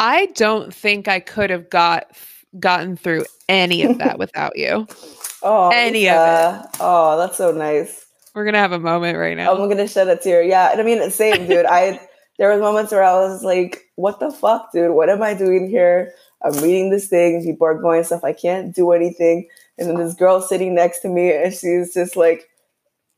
[0.00, 2.10] I don't think I could have got
[2.58, 4.86] gotten through any of that without you.
[5.42, 6.70] Oh, Any of Lisa.
[6.80, 8.06] Oh, that's so nice.
[8.34, 9.52] We're gonna have a moment right now.
[9.52, 10.42] I'm gonna shed a tear.
[10.42, 11.66] Yeah, and I mean, same, dude.
[11.66, 12.00] I
[12.38, 14.92] there was moments where I was like, "What the fuck, dude?
[14.92, 16.14] What am I doing here?
[16.42, 17.42] I'm reading this thing.
[17.44, 18.24] People are going stuff.
[18.24, 19.48] I can't do anything."
[19.78, 22.48] And then this girl sitting next to me, and she's just like,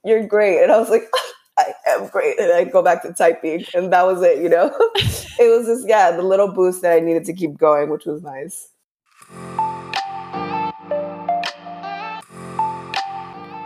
[0.04, 1.08] "You're great," and I was like.
[1.58, 2.38] I am great.
[2.40, 4.66] And I go back to typing, and that was it, you know?
[4.96, 8.22] it was just, yeah, the little boost that I needed to keep going, which was
[8.22, 8.70] nice.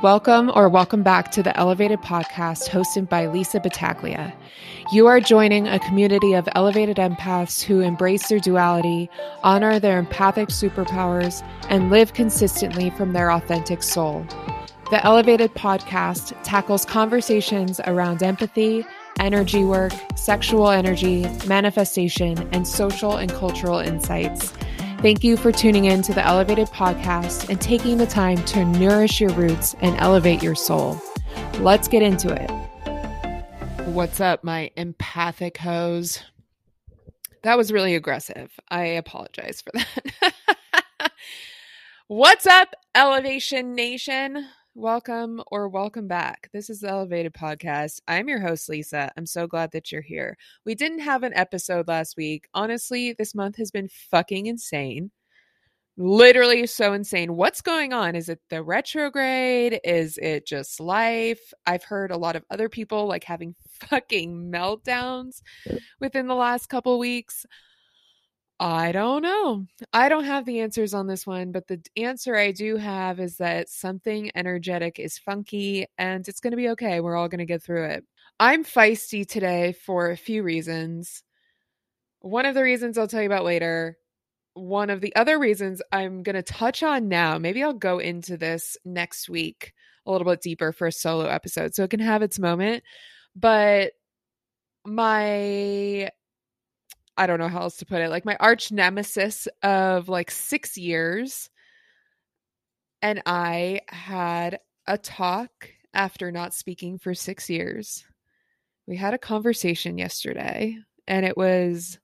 [0.02, 4.34] Welcome or welcome back to the Elevated Podcast hosted by Lisa Battaglia.
[4.92, 9.08] You are joining a community of elevated empaths who embrace their duality,
[9.42, 14.26] honor their empathic superpowers, and live consistently from their authentic soul.
[14.88, 18.86] The Elevated Podcast tackles conversations around empathy,
[19.18, 24.52] energy work, sexual energy, manifestation, and social and cultural insights.
[25.02, 29.20] Thank you for tuning in to the Elevated Podcast and taking the time to nourish
[29.20, 31.02] your roots and elevate your soul.
[31.58, 33.88] Let's get into it.
[33.88, 36.22] What's up, my empathic hoes?
[37.42, 38.52] That was really aggressive.
[38.68, 41.12] I apologize for that.
[42.06, 44.46] What's up, Elevation Nation?
[44.78, 46.50] Welcome or welcome back.
[46.52, 48.02] This is the Elevated Podcast.
[48.06, 49.10] I'm your host, Lisa.
[49.16, 50.36] I'm so glad that you're here.
[50.66, 52.46] We didn't have an episode last week.
[52.52, 55.12] Honestly, this month has been fucking insane.
[55.96, 57.36] Literally so insane.
[57.36, 58.14] What's going on?
[58.14, 59.80] Is it the retrograde?
[59.82, 61.54] Is it just life?
[61.64, 63.54] I've heard a lot of other people like having
[63.88, 65.40] fucking meltdowns
[66.00, 67.46] within the last couple weeks.
[68.58, 69.66] I don't know.
[69.92, 73.36] I don't have the answers on this one, but the answer I do have is
[73.36, 77.00] that something energetic is funky and it's going to be okay.
[77.00, 78.04] We're all going to get through it.
[78.40, 81.22] I'm feisty today for a few reasons.
[82.20, 83.98] One of the reasons I'll tell you about later.
[84.54, 88.38] One of the other reasons I'm going to touch on now, maybe I'll go into
[88.38, 89.74] this next week
[90.06, 92.84] a little bit deeper for a solo episode so it can have its moment.
[93.34, 93.92] But
[94.86, 96.10] my
[97.16, 100.76] I don't know how else to put it, like my arch nemesis of like six
[100.76, 101.50] years.
[103.02, 105.50] And I had a talk
[105.94, 108.04] after not speaking for six years.
[108.86, 110.76] We had a conversation yesterday,
[111.08, 111.98] and it was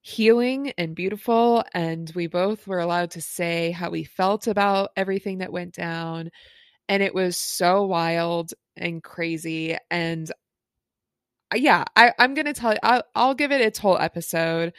[0.00, 1.64] healing and beautiful.
[1.74, 6.30] And we both were allowed to say how we felt about everything that went down.
[6.88, 9.76] And it was so wild and crazy.
[9.90, 10.30] And
[11.54, 12.78] yeah, I, I'm gonna tell you.
[12.82, 14.72] I'll, I'll give it its whole episode,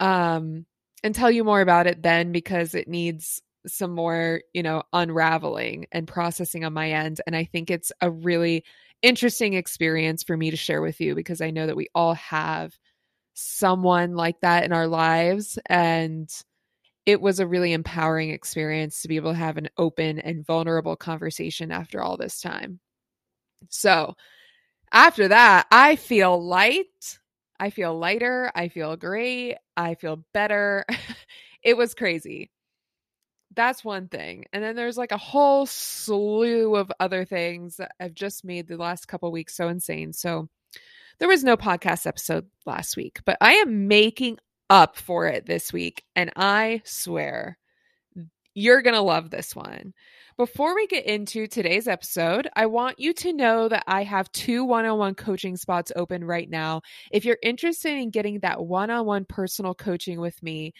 [0.00, 0.66] um,
[1.02, 5.86] and tell you more about it then because it needs some more, you know, unraveling
[5.92, 7.20] and processing on my end.
[7.26, 8.64] And I think it's a really
[9.02, 12.76] interesting experience for me to share with you because I know that we all have
[13.34, 16.30] someone like that in our lives and
[17.04, 20.96] it was a really empowering experience to be able to have an open and vulnerable
[20.96, 22.80] conversation after all this time.
[23.68, 24.14] So,
[24.96, 27.18] after that, I feel light.
[27.60, 28.50] I feel lighter.
[28.54, 29.56] I feel great.
[29.76, 30.86] I feel better.
[31.62, 32.50] it was crazy.
[33.54, 34.46] That's one thing.
[34.54, 38.78] And then there's like a whole slew of other things that have just made the
[38.78, 40.14] last couple weeks so insane.
[40.14, 40.48] So
[41.18, 44.38] there was no podcast episode last week, but I am making
[44.70, 46.04] up for it this week.
[46.14, 47.58] And I swear
[48.56, 49.92] you're going to love this one.
[50.38, 54.64] Before we get into today's episode, I want you to know that I have two
[54.64, 56.80] one on one coaching spots open right now.
[57.12, 60.72] If you're interested in getting that one on one personal coaching with me,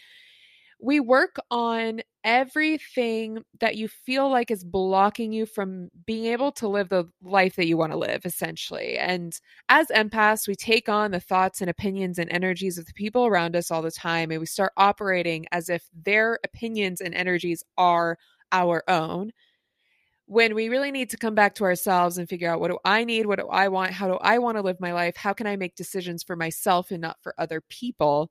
[0.81, 6.67] we work on everything that you feel like is blocking you from being able to
[6.67, 8.97] live the life that you want to live, essentially.
[8.97, 9.33] And
[9.69, 13.55] as empaths, we take on the thoughts and opinions and energies of the people around
[13.55, 18.17] us all the time, and we start operating as if their opinions and energies are
[18.51, 19.31] our own
[20.25, 23.05] when we really need to come back to ourselves and figure out what do I
[23.05, 23.25] need?
[23.25, 23.91] What do I want?
[23.91, 25.15] How do I want to live my life?
[25.15, 28.29] How can I make decisions for myself and not for other people?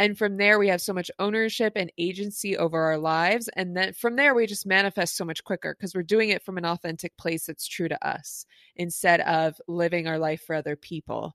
[0.00, 3.50] And from there, we have so much ownership and agency over our lives.
[3.54, 6.56] And then from there, we just manifest so much quicker because we're doing it from
[6.56, 11.34] an authentic place that's true to us instead of living our life for other people.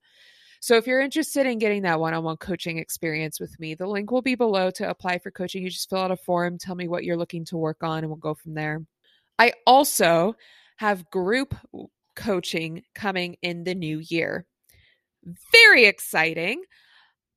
[0.61, 4.23] So if you're interested in getting that one-on-one coaching experience with me, the link will
[4.23, 5.61] be below to apply for coaching.
[5.61, 8.07] You just fill out a form, tell me what you're looking to work on, and
[8.07, 8.81] we'll go from there.
[9.37, 10.37] I also
[10.77, 11.53] have group
[12.15, 14.47] coaching coming in the new year.
[15.51, 16.63] Very exciting.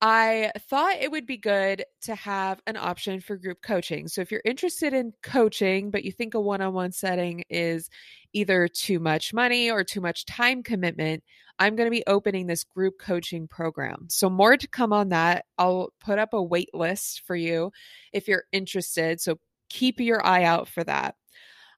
[0.00, 4.06] I thought it would be good to have an option for group coaching.
[4.06, 7.90] So if you're interested in coaching, but you think a one on one setting is
[8.32, 11.24] either too much money or too much time commitment,
[11.58, 14.06] I'm going to be opening this group coaching program.
[14.08, 15.46] So more to come on that.
[15.58, 17.72] I'll put up a wait list for you
[18.12, 19.20] if you're interested.
[19.20, 21.16] So keep your eye out for that.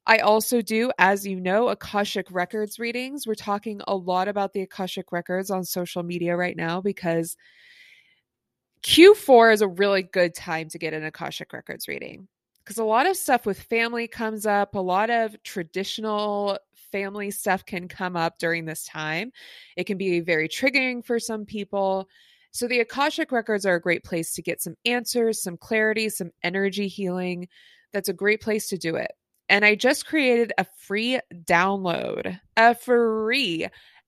[0.06, 3.26] I also do, as you know, Akashic Records readings.
[3.26, 7.36] We're talking a lot about the Akashic Records on social media right now because
[8.82, 12.28] Q4 is a really good time to get an Akashic Records reading
[12.64, 16.58] because a lot of stuff with family comes up, a lot of traditional
[16.92, 19.32] family stuff can come up during this time.
[19.76, 22.08] It can be very triggering for some people.
[22.52, 26.30] So, the Akashic Records are a great place to get some answers, some clarity, some
[26.42, 27.48] energy healing.
[27.92, 29.12] That's a great place to do it.
[29.48, 33.66] And I just created a free download, a free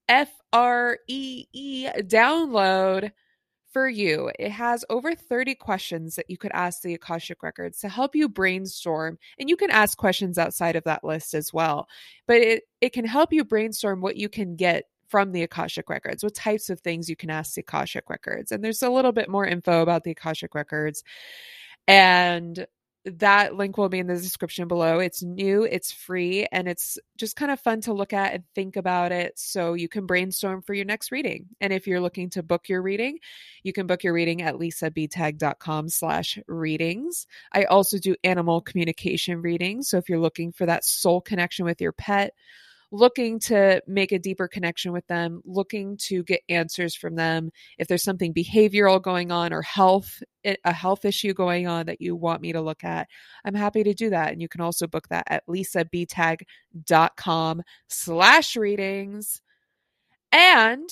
[0.09, 3.13] F R E E download
[3.73, 4.31] for you.
[4.39, 8.29] It has over 30 questions that you could ask the Akashic Records to help you
[8.29, 9.19] brainstorm.
[9.39, 11.89] And you can ask questions outside of that list as well.
[12.27, 16.23] But it, it can help you brainstorm what you can get from the Akashic Records,
[16.23, 18.51] what types of things you can ask the Akashic Records.
[18.51, 21.05] And there's a little bit more info about the Akashic Records.
[21.87, 22.67] And
[23.05, 25.01] that link will be in the description below.
[25.01, 28.77] It's new, it's free, and it's just kind of fun to look at and think
[28.77, 31.47] about it so you can brainstorm for your next reading.
[31.61, 33.19] And if you're looking to book your reading,
[33.65, 37.27] you can book your reading at lisabtag.com slash readings.
[37.53, 39.89] I also do animal communication readings.
[39.89, 42.35] So if you're looking for that soul connection with your pet,
[42.93, 47.51] looking to make a deeper connection with them, looking to get answers from them.
[47.79, 52.03] If there's something behavioral going on or health, eh, a health issue going on that
[52.03, 53.09] you want me to look at,
[53.45, 54.33] I'm happy to do that.
[54.33, 59.41] And you can also book that at lisabtag.com slash readings.
[60.31, 60.91] And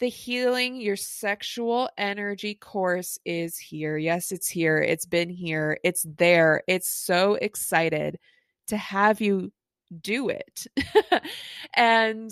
[0.00, 3.96] the Healing Your Sexual Energy course is here.
[3.96, 4.78] Yes, it's here.
[4.78, 5.78] It's been here.
[5.82, 6.62] It's there.
[6.68, 8.18] It's so excited
[8.68, 9.50] to have you
[10.02, 10.66] do it.
[11.74, 12.30] and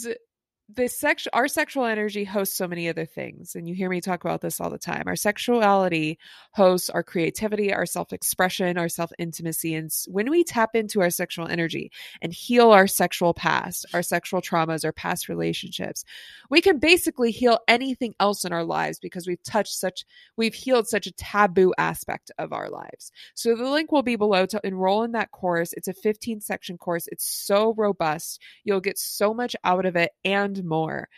[0.75, 4.25] the sex our sexual energy hosts so many other things and you hear me talk
[4.25, 5.05] about this all the time.
[5.07, 6.19] Our sexuality
[6.53, 11.93] hosts our creativity our self-expression our self-intimacy and when we tap into our sexual energy
[12.21, 16.05] and heal our sexual past our sexual traumas our past relationships
[16.51, 20.05] we can basically heal anything else in our lives because we've touched such
[20.37, 23.13] we've healed such a taboo aspect of our lives.
[23.35, 25.73] So the link will be below to enroll in that course.
[25.73, 27.09] It's a 15 section course.
[27.11, 28.41] It's so robust.
[28.65, 31.09] You'll get so much out of it and more.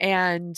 [0.00, 0.56] And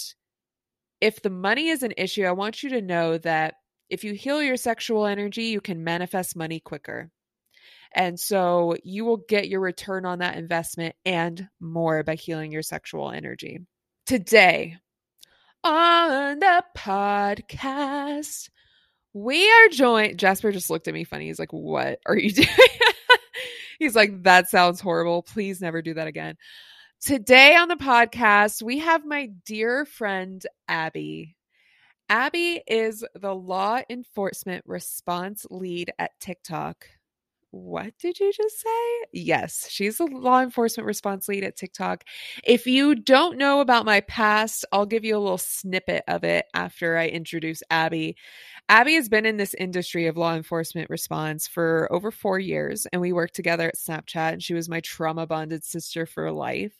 [1.00, 3.54] if the money is an issue, I want you to know that
[3.88, 7.10] if you heal your sexual energy, you can manifest money quicker.
[7.92, 12.62] And so you will get your return on that investment and more by healing your
[12.62, 13.60] sexual energy.
[14.06, 14.76] Today
[15.64, 18.50] on the podcast,
[19.14, 20.18] we are joined.
[20.18, 21.26] Jasper just looked at me funny.
[21.26, 22.48] He's like, What are you doing?
[23.78, 25.22] He's like, That sounds horrible.
[25.22, 26.36] Please never do that again.
[27.00, 31.36] Today on the podcast, we have my dear friend Abby.
[32.08, 36.86] Abby is the law enforcement response lead at TikTok.
[37.50, 39.06] What did you just say?
[39.12, 42.02] Yes, she's the law enforcement response lead at TikTok.
[42.44, 46.46] If you don't know about my past, I'll give you a little snippet of it
[46.52, 48.16] after I introduce Abby.
[48.68, 53.00] Abby has been in this industry of law enforcement response for over four years, and
[53.00, 56.74] we worked together at Snapchat, and she was my trauma bonded sister for life.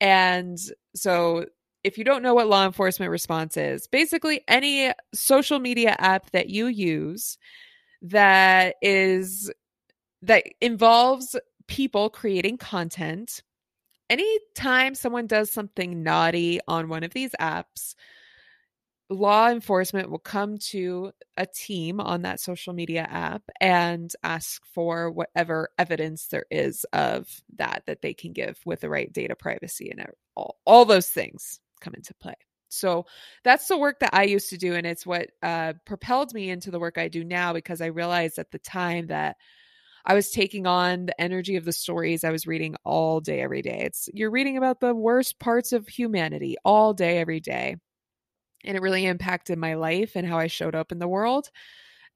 [0.00, 0.58] And
[0.94, 1.46] so,
[1.82, 6.48] if you don't know what law enforcement response is, basically any social media app that
[6.48, 7.38] you use
[8.02, 9.50] that is
[10.22, 11.36] that involves
[11.68, 13.42] people creating content
[14.10, 17.94] anytime someone does something naughty on one of these apps
[19.08, 25.10] law enforcement will come to a team on that social media app and ask for
[25.10, 29.90] whatever evidence there is of that that they can give with the right data privacy
[29.90, 32.34] and all, all those things come into play
[32.68, 33.06] so
[33.44, 36.72] that's the work that i used to do and it's what uh, propelled me into
[36.72, 39.36] the work i do now because i realized at the time that
[40.08, 43.60] I was taking on the energy of the stories I was reading all day, every
[43.60, 43.82] day.
[43.86, 47.74] It's you're reading about the worst parts of humanity all day, every day
[48.66, 51.50] and it really impacted my life and how I showed up in the world.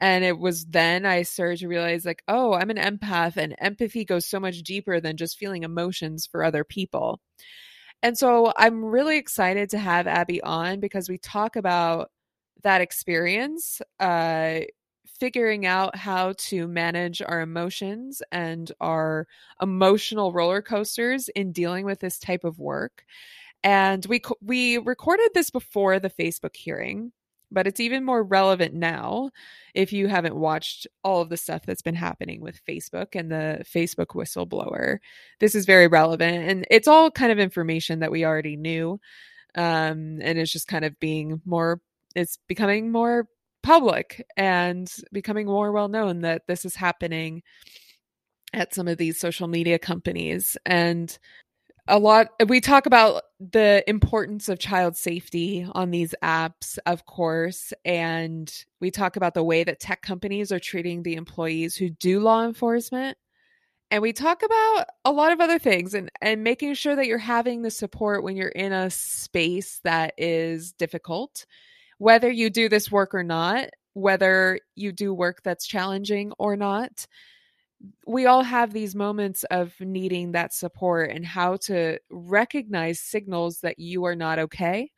[0.00, 4.04] And it was then I started to realize, like, oh, I'm an empath, and empathy
[4.04, 7.21] goes so much deeper than just feeling emotions for other people.
[8.02, 12.11] And so I'm really excited to have Abby on because we talk about
[12.62, 14.61] that experience, uh,
[15.19, 19.26] figuring out how to manage our emotions and our
[19.61, 23.04] emotional roller coasters in dealing with this type of work
[23.62, 27.12] and we we recorded this before the Facebook hearing
[27.50, 29.31] but it's even more relevant now
[29.75, 33.64] if you haven't watched all of the stuff that's been happening with Facebook and the
[33.64, 34.99] Facebook whistleblower.
[35.40, 39.00] This is very relevant and it's all kind of information that we already knew.
[39.57, 41.81] Um, and it's just kind of being more,
[42.14, 43.26] it's becoming more
[43.62, 47.43] public and becoming more well known that this is happening
[48.52, 50.57] at some of these social media companies.
[50.64, 51.17] And
[51.90, 57.73] a lot we talk about the importance of child safety on these apps of course
[57.85, 62.20] and we talk about the way that tech companies are treating the employees who do
[62.20, 63.18] law enforcement.
[63.90, 67.18] And we talk about a lot of other things and and making sure that you're
[67.18, 71.44] having the support when you're in a space that is difficult.
[71.99, 77.06] Whether you do this work or not whether you do work that's challenging or not
[78.06, 83.78] we all have these moments of needing that support and how to recognize signals that
[83.78, 84.90] you are not okay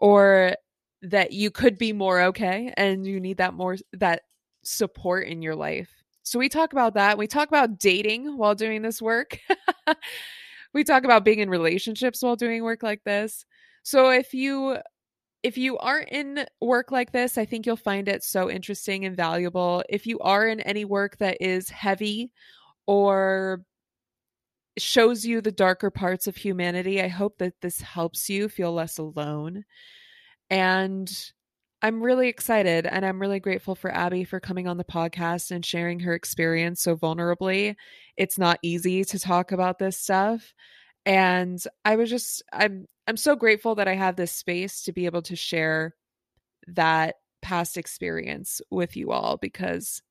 [0.00, 0.54] or
[1.02, 4.22] that you could be more okay and you need that more that
[4.64, 5.90] support in your life.
[6.22, 7.16] So we talk about that.
[7.16, 9.38] We talk about dating while doing this work.
[10.74, 13.46] we talk about being in relationships while doing work like this.
[13.82, 14.76] So if you
[15.42, 19.16] if you aren't in work like this, I think you'll find it so interesting and
[19.16, 19.82] valuable.
[19.88, 22.32] If you are in any work that is heavy
[22.86, 23.62] or
[24.78, 28.98] shows you the darker parts of humanity, I hope that this helps you feel less
[28.98, 29.64] alone.
[30.50, 31.10] And
[31.80, 35.64] I'm really excited and I'm really grateful for Abby for coming on the podcast and
[35.64, 37.76] sharing her experience so vulnerably.
[38.16, 40.52] It's not easy to talk about this stuff.
[41.08, 45.06] And I was just I'm I'm so grateful that I have this space to be
[45.06, 45.94] able to share
[46.68, 50.02] that past experience with you all because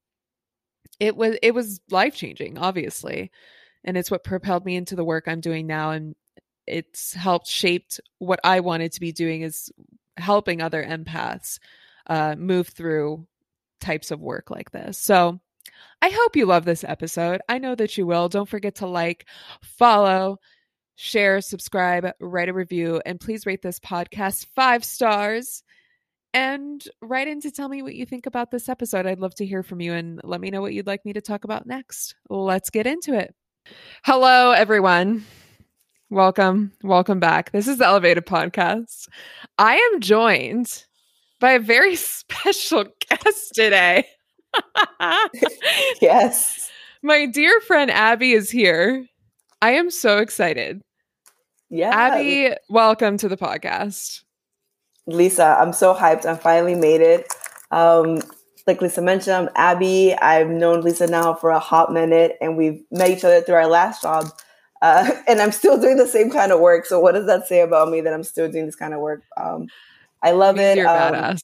[1.00, 3.30] it was it was life changing obviously
[3.84, 6.16] and it's what propelled me into the work I'm doing now and
[6.66, 9.72] it's helped shaped what I wanted to be doing is
[10.18, 11.60] helping other empaths
[12.08, 13.28] uh, move through
[13.80, 14.98] types of work like this.
[14.98, 15.40] So
[16.02, 17.42] I hope you love this episode.
[17.48, 18.30] I know that you will.
[18.30, 19.28] Don't forget to like,
[19.62, 20.40] follow,
[20.98, 25.64] share, subscribe, write a review, and please rate this podcast five stars.
[26.34, 29.06] And write in to tell me what you think about this episode.
[29.06, 31.22] I'd love to hear from you and let me know what you'd like me to
[31.22, 32.16] talk about next.
[32.30, 33.34] Let's get into it.
[34.04, 35.26] Hello, everyone.
[36.10, 36.74] Welcome.
[36.84, 37.52] Welcome back.
[37.52, 39.08] This is the Elevated Podcast.
[39.58, 40.86] I am joined
[41.40, 44.06] by a very special guest today.
[46.02, 46.70] yes.
[47.04, 49.06] My dear friend Abby is here.
[49.62, 50.82] I am so excited.
[51.70, 51.90] Yeah.
[51.90, 54.24] Abby, welcome to the podcast.
[55.06, 56.26] Lisa, I'm so hyped.
[56.26, 57.28] I finally made it.
[57.72, 58.22] Um,
[58.66, 60.14] like Lisa mentioned, I'm Abby.
[60.14, 63.68] I've known Lisa now for a hot minute, and we've met each other through our
[63.68, 64.30] last job.
[64.82, 66.86] Uh, and I'm still doing the same kind of work.
[66.86, 69.24] So, what does that say about me that I'm still doing this kind of work?
[69.36, 69.68] Um,
[70.24, 70.78] I love it.
[70.78, 71.44] You're um, badass.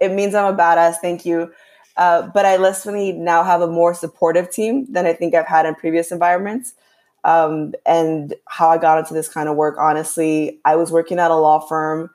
[0.00, 0.96] It means I'm a badass.
[0.96, 1.50] Thank you.
[1.96, 5.64] Uh, but I literally now have a more supportive team than I think I've had
[5.64, 6.74] in previous environments
[7.24, 9.76] um, and how I got into this kind of work.
[9.78, 12.10] Honestly, I was working at a law firm,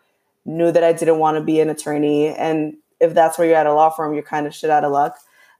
[0.45, 2.27] knew that I didn't want to be an attorney.
[2.27, 4.91] And if that's where you're at a law firm, you're kind of shit out of
[4.91, 5.17] luck.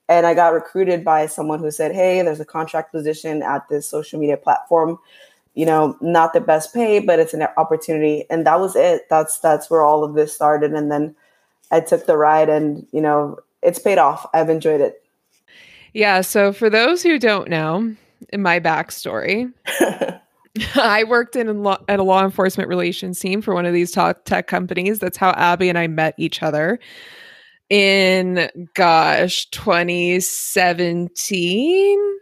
[0.07, 3.87] And I got recruited by someone who said, Hey, there's a contract position at this
[3.87, 4.97] social media platform.
[5.55, 8.25] You know, not the best pay, but it's an opportunity.
[8.29, 9.09] And that was it.
[9.09, 10.73] That's that's where all of this started.
[10.73, 11.15] And then
[11.71, 14.25] I took the ride and, you know, it's paid off.
[14.33, 15.03] I've enjoyed it.
[15.93, 16.21] Yeah.
[16.21, 17.95] So for those who don't know,
[18.31, 19.51] in my backstory.
[20.75, 23.91] I worked in a law, at a law enforcement relations team for one of these
[23.91, 24.99] top tech companies.
[24.99, 26.79] That's how Abby and I met each other
[27.69, 32.17] in gosh 2017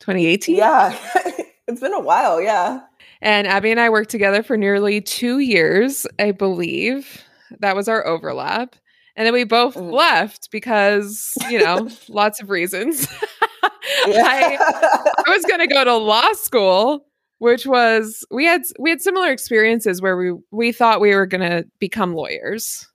[0.00, 0.96] 2018 yeah.
[1.68, 2.78] It's been a while yeah.
[3.20, 7.24] And abby and i worked together for nearly two years i believe.
[7.60, 8.76] That was our overlap.
[9.16, 9.92] And then we both mm.
[9.92, 13.08] left because you know lots of reasons
[14.06, 14.22] yeah.
[14.24, 14.58] I,
[15.26, 17.06] I was going to go to law school
[17.38, 21.48] which was we had we had similar experiences where we we thought we were going
[21.48, 22.88] to become lawyers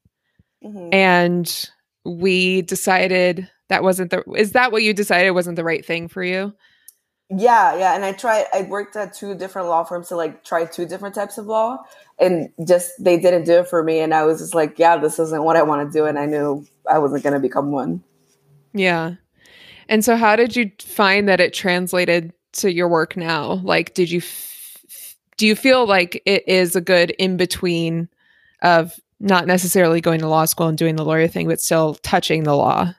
[0.63, 0.93] mm-hmm.
[0.93, 1.70] and
[2.05, 6.24] we decided that wasn't the is that what you decided wasn't the right thing for
[6.24, 6.53] you
[7.29, 10.65] yeah yeah and i tried i worked at two different law firms to like try
[10.65, 11.77] two different types of law
[12.20, 15.20] and just they didn't do it for me and i was just like yeah this
[15.20, 18.03] isn't what i want to do and i knew i wasn't going to become one
[18.74, 19.13] yeah
[19.91, 23.60] and so how did you find that it translated to your work now?
[23.63, 28.07] Like did you f- do you feel like it is a good in between
[28.62, 32.43] of not necessarily going to law school and doing the lawyer thing but still touching
[32.43, 32.93] the law?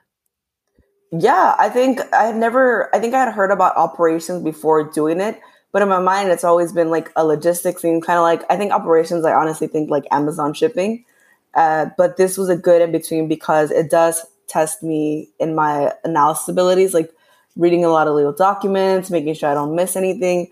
[1.11, 5.21] Yeah i think i had never i think i had heard about operations before doing
[5.21, 5.39] it
[5.71, 8.57] but in my mind it's always been like a logistics thing kind of like i
[8.57, 11.05] think operations i honestly think like amazon shipping.
[11.53, 15.91] Uh, but this was a good in between because it does test me in my
[16.03, 17.11] analysis abilities, like
[17.55, 20.49] reading a lot of legal documents, making sure I don't miss anything,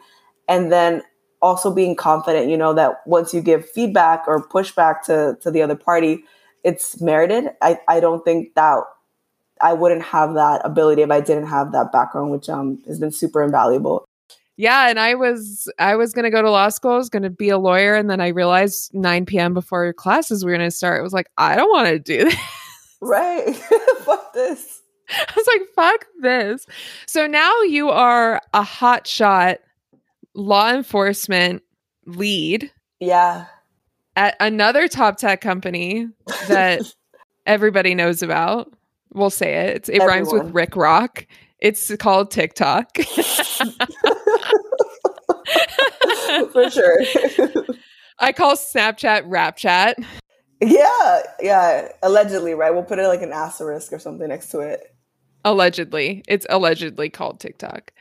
[0.50, 1.04] and then
[1.42, 5.62] also being confident, you know, that once you give feedback or pushback to to the
[5.62, 6.24] other party,
[6.64, 7.52] it's merited.
[7.62, 8.84] I, I don't think that
[9.62, 13.12] I wouldn't have that ability if I didn't have that background, which um has been
[13.12, 14.06] super invaluable.
[14.58, 17.50] Yeah, and I was I was gonna go to law school, I was gonna be
[17.50, 19.54] a lawyer, and then I realized 9 p.m.
[19.54, 21.00] before classes were gonna start.
[21.00, 22.36] It was like, I don't want to do this.
[23.02, 23.56] Right.
[24.06, 24.82] Fuck this.
[25.10, 26.66] I was like, fuck this.
[27.06, 29.58] So now you are a hotshot
[30.36, 31.64] law enforcement
[32.06, 32.72] lead.
[33.02, 33.48] Yeah.
[34.16, 36.08] At another top tech company
[36.48, 36.82] that
[37.46, 38.72] everybody knows about.
[39.14, 39.76] We'll say it.
[39.76, 40.18] It's, it Everyone.
[40.20, 41.28] rhymes with Rick Rock.
[41.60, 42.96] It's called TikTok.
[46.54, 47.02] For sure.
[48.20, 49.98] I call Snapchat Rap Chat.
[50.62, 51.90] Yeah, yeah.
[52.04, 52.72] Allegedly, right?
[52.72, 54.96] We'll put it like an asterisk or something next to it.
[55.44, 56.24] Allegedly.
[56.28, 57.92] It's allegedly called TikTok.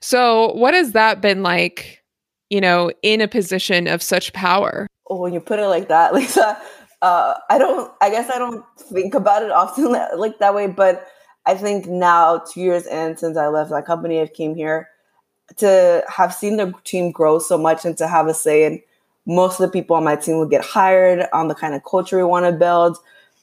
[0.00, 2.02] So, what has that been like,
[2.50, 4.88] you know, in a position of such power?
[5.08, 6.60] Oh, when you put it like that, Lisa,
[7.02, 11.06] uh, I don't, I guess I don't think about it often like that way, but
[11.46, 14.88] I think now, two years in since I left that company, I've came here
[15.56, 18.82] to have seen the team grow so much and to have a say in
[19.28, 22.16] most of the people on my team will get hired on the kind of culture
[22.16, 22.96] we want to build.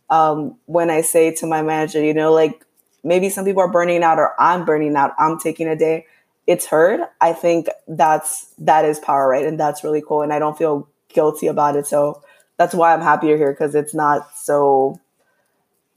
[0.10, 2.66] Um, when I say to my manager, you know, like
[3.04, 6.08] maybe some people are burning out or I'm burning out, I'm taking a day,
[6.48, 7.02] it's heard.
[7.22, 9.46] I think that's that is power, right?
[9.46, 10.24] And that's really cool.
[10.24, 11.86] And I don't feel guilty about it.
[11.86, 12.22] So
[12.58, 15.00] that's why I'm happier here because it's not so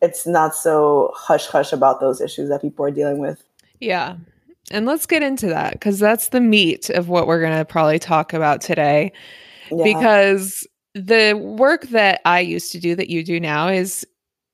[0.02, 3.42] it's not so hush hush about those issues that people are dealing with.
[3.80, 4.16] Yeah.
[4.70, 7.98] And let's get into that because that's the meat of what we're going to probably
[7.98, 9.12] talk about today
[9.70, 9.84] yeah.
[9.84, 14.06] because the work that I used to do that you do now is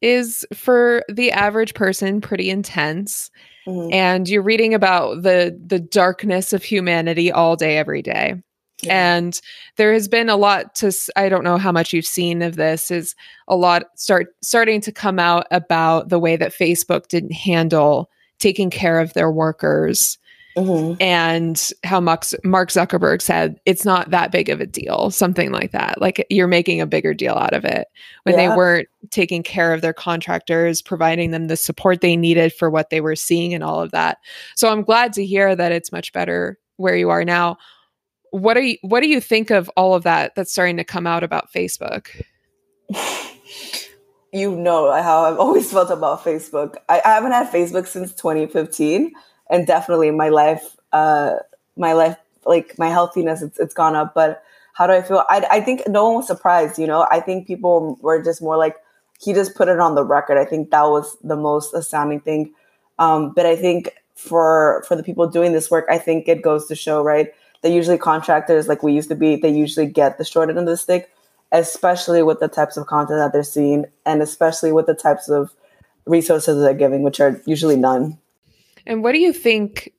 [0.04, 3.30] is for the average person pretty intense
[3.66, 3.90] mm-hmm.
[3.92, 8.35] and you're reading about the the darkness of humanity all day every day
[8.83, 9.16] yeah.
[9.16, 9.40] and
[9.76, 12.90] there has been a lot to i don't know how much you've seen of this
[12.90, 13.14] is
[13.49, 18.68] a lot start starting to come out about the way that facebook didn't handle taking
[18.68, 20.18] care of their workers
[20.56, 21.02] Mm-hmm.
[21.02, 26.00] And how Mark Zuckerberg said it's not that big of a deal, something like that.
[26.00, 27.88] Like you're making a bigger deal out of it
[28.23, 28.49] when yeah.
[28.50, 32.90] they weren't taking care of their contractors, providing them the support they needed for what
[32.90, 34.19] they were seeing and all of that.
[34.54, 37.58] So I'm glad to hear that it's much better where you are now.
[38.30, 41.06] What are you what do you think of all of that that's starting to come
[41.06, 42.08] out about Facebook?
[44.32, 46.76] you know how I've always felt about Facebook.
[46.88, 49.12] I, I haven't had Facebook since 2015
[49.50, 51.35] and definitely my life, uh,
[51.76, 54.15] my life, like my healthiness, it's, it's gone up.
[54.15, 54.43] But
[54.75, 55.25] how do I feel?
[55.28, 56.78] I, I think no one was surprised.
[56.78, 58.76] You know, I think people were just more like
[59.21, 60.37] he just put it on the record.
[60.39, 62.52] I think that was the most astounding thing.
[62.99, 66.67] Um, but I think for for the people doing this work, I think it goes
[66.67, 67.33] to show, right?
[67.63, 70.67] That usually contractors, like we used to be, they usually get the short end of
[70.67, 71.11] the stick,
[71.50, 75.54] especially with the types of content that they're seeing, and especially with the types of
[76.04, 78.19] resources they're giving, which are usually none.
[78.86, 79.92] And what do you think?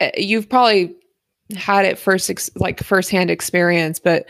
[0.00, 0.94] Eh, you've probably
[1.56, 4.26] had it first, ex- like firsthand experience, but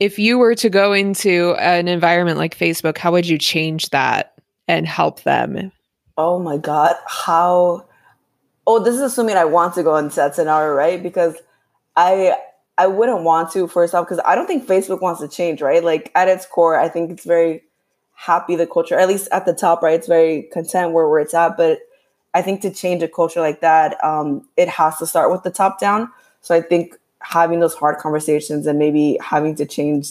[0.00, 4.34] if you were to go into an environment like Facebook, how would you change that
[4.66, 5.72] and help them?
[6.16, 6.96] Oh my God.
[7.06, 7.86] How?
[8.66, 11.02] Oh, this is assuming I want to go into that scenario, right?
[11.02, 11.36] Because
[11.96, 12.36] I
[12.76, 15.82] I wouldn't want to first off because I don't think Facebook wants to change, right?
[15.84, 17.62] Like at its core, I think it's very
[18.14, 19.94] happy the culture, at least at the top, right?
[19.94, 21.78] It's very content where where it's at, but
[22.34, 25.50] I think to change a culture like that, um, it has to start with the
[25.50, 26.10] top down.
[26.42, 30.10] So I think having those hard conversations and maybe having to change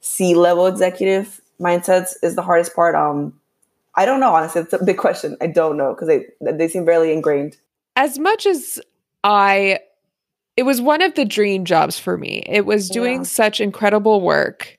[0.00, 2.94] C level executive mindsets is the hardest part.
[2.94, 3.38] Um,
[3.94, 4.62] I don't know, honestly.
[4.62, 5.36] It's a big question.
[5.40, 7.56] I don't know because they they seem fairly ingrained.
[7.96, 8.80] As much as
[9.24, 9.80] I,
[10.56, 12.42] it was one of the dream jobs for me.
[12.46, 13.24] It was doing yeah.
[13.24, 14.78] such incredible work,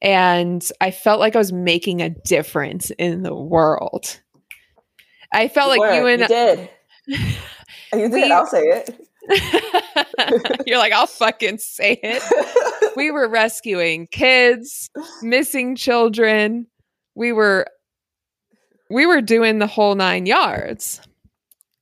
[0.00, 4.20] and I felt like I was making a difference in the world.
[5.32, 5.96] I felt you like were.
[5.96, 6.70] you and you did.
[7.06, 7.18] you
[7.92, 8.12] did.
[8.12, 9.08] We, I'll say it.
[10.66, 12.92] You're like, I'll fucking say it.
[12.96, 14.90] we were rescuing kids,
[15.22, 16.66] missing children.
[17.14, 17.66] We were
[18.90, 21.00] we were doing the whole nine yards.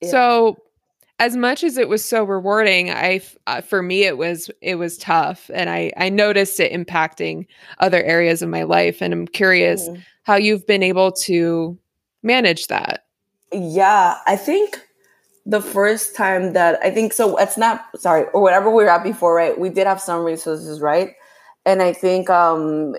[0.00, 0.10] Yeah.
[0.10, 0.56] So
[1.18, 4.98] as much as it was so rewarding, I uh, for me it was it was
[4.98, 7.46] tough, and I I noticed it impacting
[7.78, 10.02] other areas of my life, and I'm curious mm.
[10.24, 11.78] how you've been able to
[12.22, 13.04] manage that.
[13.52, 14.80] Yeah, I think
[15.46, 19.04] the first time that I think so, it's not sorry or whatever we were at
[19.04, 19.58] before, right?
[19.58, 21.14] We did have some resources, right?
[21.66, 22.96] and I think um,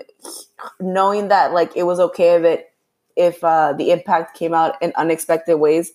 [0.80, 2.72] knowing that like it was okay if it
[3.16, 5.92] if uh, the impact came out in unexpected ways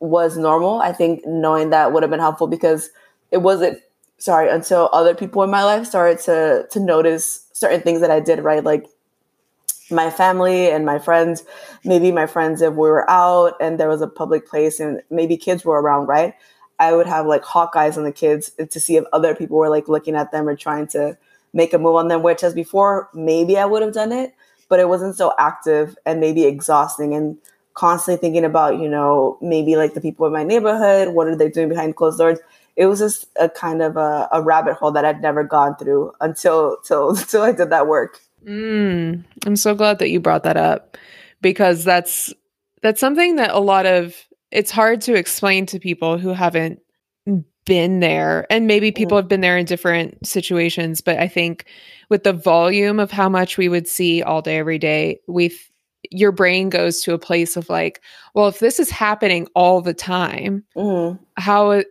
[0.00, 0.80] was normal.
[0.80, 2.90] I think knowing that would have been helpful because
[3.30, 3.78] it wasn't
[4.18, 8.20] sorry until other people in my life started to to notice certain things that I
[8.20, 8.86] did right, like
[9.92, 11.44] my family and my friends,
[11.84, 15.36] maybe my friends if we were out and there was a public place and maybe
[15.36, 16.34] kids were around, right?
[16.78, 19.68] I would have like hawk eyes on the kids to see if other people were
[19.68, 21.16] like looking at them or trying to
[21.52, 24.34] make a move on them, which as before, maybe I would have done it,
[24.68, 27.36] but it wasn't so active and maybe exhausting and
[27.74, 31.48] constantly thinking about, you know, maybe like the people in my neighborhood, what are they
[31.48, 32.38] doing behind closed doors?
[32.76, 36.12] It was just a kind of a, a rabbit hole that I'd never gone through
[36.20, 38.20] until till until I did that work.
[38.46, 40.96] Mm, I'm so glad that you brought that up
[41.40, 42.32] because that's
[42.82, 44.16] that's something that a lot of
[44.50, 46.80] it's hard to explain to people who haven't
[47.64, 48.96] been there and maybe mm.
[48.96, 51.64] people have been there in different situations but i think
[52.08, 55.56] with the volume of how much we would see all day every day we
[56.10, 58.02] your brain goes to a place of like
[58.34, 61.16] well if this is happening all the time mm.
[61.36, 61.84] how eh,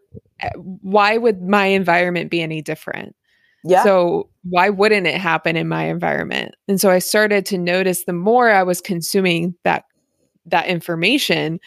[0.57, 3.15] why would my environment be any different
[3.63, 8.05] yeah so why wouldn't it happen in my environment and so i started to notice
[8.05, 9.85] the more i was consuming that
[10.45, 11.59] that information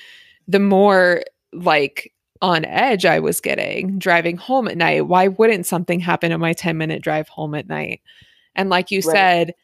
[0.48, 5.06] the more like on edge I was getting driving home at night.
[5.06, 8.02] Why wouldn't something happen on my 10 minute drive home at night?
[8.54, 9.12] And like you right.
[9.16, 9.54] said,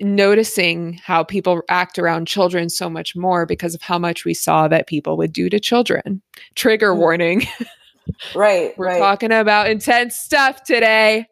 [0.00, 4.68] noticing how people act around children so much more because of how much we saw
[4.68, 6.22] that people would do to children.
[6.54, 6.98] Trigger mm.
[6.98, 7.46] warning.
[8.34, 8.78] right.
[8.78, 8.98] We're right.
[9.00, 11.26] talking about intense stuff today.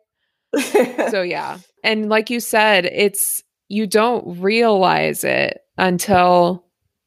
[1.11, 1.59] so, yeah.
[1.85, 6.65] And like you said, it's you don't realize it until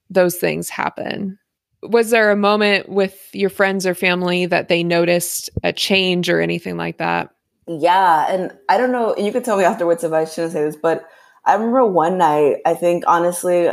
[0.09, 1.39] those things happen
[1.81, 6.41] was there a moment with your friends or family that they noticed a change or
[6.41, 7.29] anything like that?
[7.67, 9.15] Yeah, and I don't know.
[9.17, 11.07] You could tell me afterwards if I shouldn't say this, but
[11.45, 12.57] I remember one night.
[12.65, 13.69] I think honestly,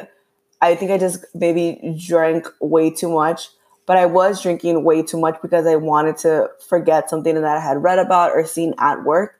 [0.60, 3.48] I think I just maybe drank way too much,
[3.86, 7.60] but I was drinking way too much because I wanted to forget something that I
[7.60, 9.35] had read about or seen at work.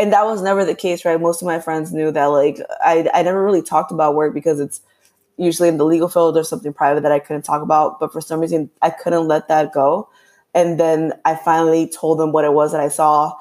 [0.00, 1.20] And that was never the case, right?
[1.20, 4.58] Most of my friends knew that like I I never really talked about work because
[4.58, 4.80] it's
[5.36, 8.00] usually in the legal field or something private that I couldn't talk about.
[8.00, 10.08] But for some reason, I couldn't let that go.
[10.54, 13.34] And then I finally told them what it was that I saw.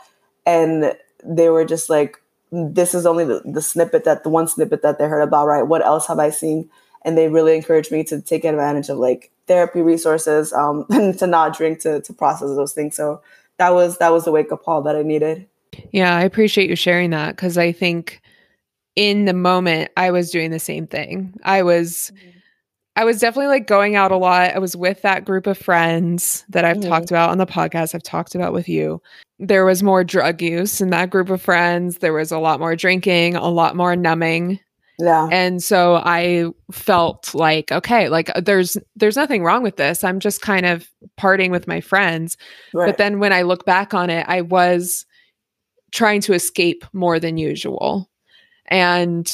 [0.45, 4.81] And they were just like, this is only the, the snippet that the one snippet
[4.81, 5.63] that they heard about, right?
[5.63, 6.69] What else have I seen?
[7.03, 11.27] And they really encouraged me to take advantage of like therapy resources um, and to
[11.27, 12.97] not drink to, to process those things.
[12.97, 13.21] So
[13.57, 15.47] that was that was the wake up call that I needed.
[15.91, 18.21] Yeah, I appreciate you sharing that because I think
[18.95, 21.33] in the moment I was doing the same thing.
[21.43, 22.29] I was mm-hmm.
[22.95, 24.53] I was definitely like going out a lot.
[24.53, 26.89] I was with that group of friends that I've mm-hmm.
[26.89, 27.95] talked about on the podcast.
[27.95, 29.01] I've talked about with you.
[29.37, 31.99] There was more drug use in that group of friends.
[31.99, 34.59] There was a lot more drinking, a lot more numbing.
[34.99, 35.29] Yeah.
[35.31, 40.03] And so I felt like okay, like there's there's nothing wrong with this.
[40.03, 42.35] I'm just kind of partying with my friends.
[42.73, 42.87] Right.
[42.87, 45.05] But then when I look back on it, I was
[45.91, 48.09] trying to escape more than usual.
[48.67, 49.31] And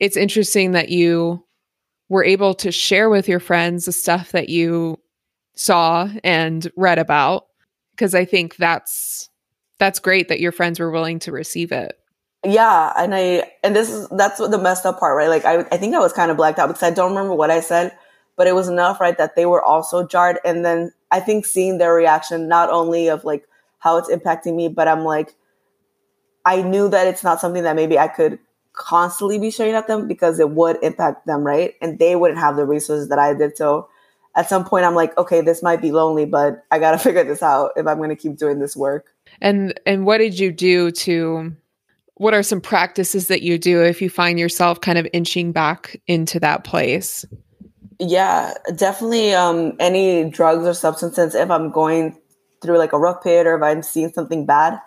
[0.00, 1.44] it's interesting that you
[2.08, 4.98] were able to share with your friends the stuff that you
[5.54, 7.46] saw and read about
[7.92, 9.28] because I think that's
[9.78, 11.98] that's great that your friends were willing to receive it.
[12.44, 15.28] Yeah, and I and this is that's the messed up part, right?
[15.28, 17.50] Like I I think I was kind of blacked out because I don't remember what
[17.50, 17.96] I said,
[18.36, 21.78] but it was enough, right, that they were also jarred and then I think seeing
[21.78, 23.46] their reaction not only of like
[23.78, 25.34] how it's impacting me, but I'm like
[26.44, 28.38] I knew that it's not something that maybe I could
[28.72, 31.74] constantly be showing at them because it would impact them, right?
[31.82, 33.56] And they wouldn't have the resources that I did.
[33.56, 33.88] So
[34.36, 37.24] at some point, I'm like, okay, this might be lonely, but I got to figure
[37.24, 39.12] this out if I'm going to keep doing this work.
[39.40, 41.54] And and what did you do to?
[42.14, 45.98] What are some practices that you do if you find yourself kind of inching back
[46.06, 47.24] into that place?
[47.98, 49.32] Yeah, definitely.
[49.34, 52.18] Um, any drugs or substances, if I'm going
[52.60, 54.78] through like a rough period or if I'm seeing something bad,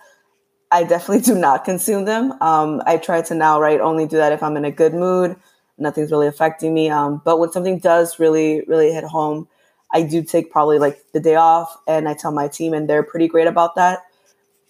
[0.73, 2.33] I definitely do not consume them.
[2.41, 5.35] Um, I try to now, right, only do that if I'm in a good mood,
[5.77, 6.89] nothing's really affecting me.
[6.89, 9.47] Um, but when something does really, really hit home,
[9.93, 13.03] I do take probably like the day off and I tell my team, and they're
[13.03, 13.99] pretty great about that.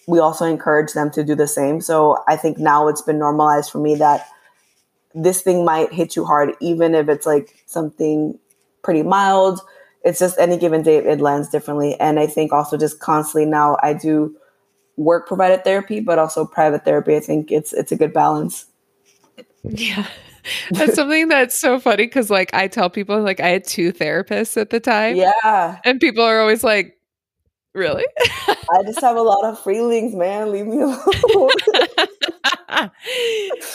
[0.06, 1.80] We also encourage them to do the same.
[1.80, 4.28] So I think now it's been normalized for me that
[5.16, 8.38] this thing might hit you hard, even if it's like something
[8.82, 9.62] pretty mild.
[10.04, 11.98] It's just any given day it lands differently.
[12.02, 14.36] And I think also just constantly now I do
[14.98, 17.16] work provided therapy, but also private therapy.
[17.16, 18.66] I think it's it's a good balance.
[19.64, 20.08] Yeah.
[20.72, 24.60] That's something that's so funny because like I tell people like I had two therapists
[24.60, 25.16] at the time.
[25.16, 25.80] Yeah.
[25.86, 27.00] And people are always like,
[27.74, 28.06] Really?
[28.48, 30.52] I just have a lot of feelings, man.
[30.52, 31.50] Leave me alone.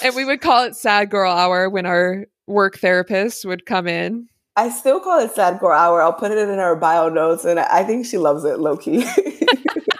[0.02, 4.28] and we would call it sad girl hour when our work therapist would come in.
[4.56, 6.00] I still call it sad girl hour.
[6.00, 9.04] I'll put it in our bio notes, and I think she loves it, low key.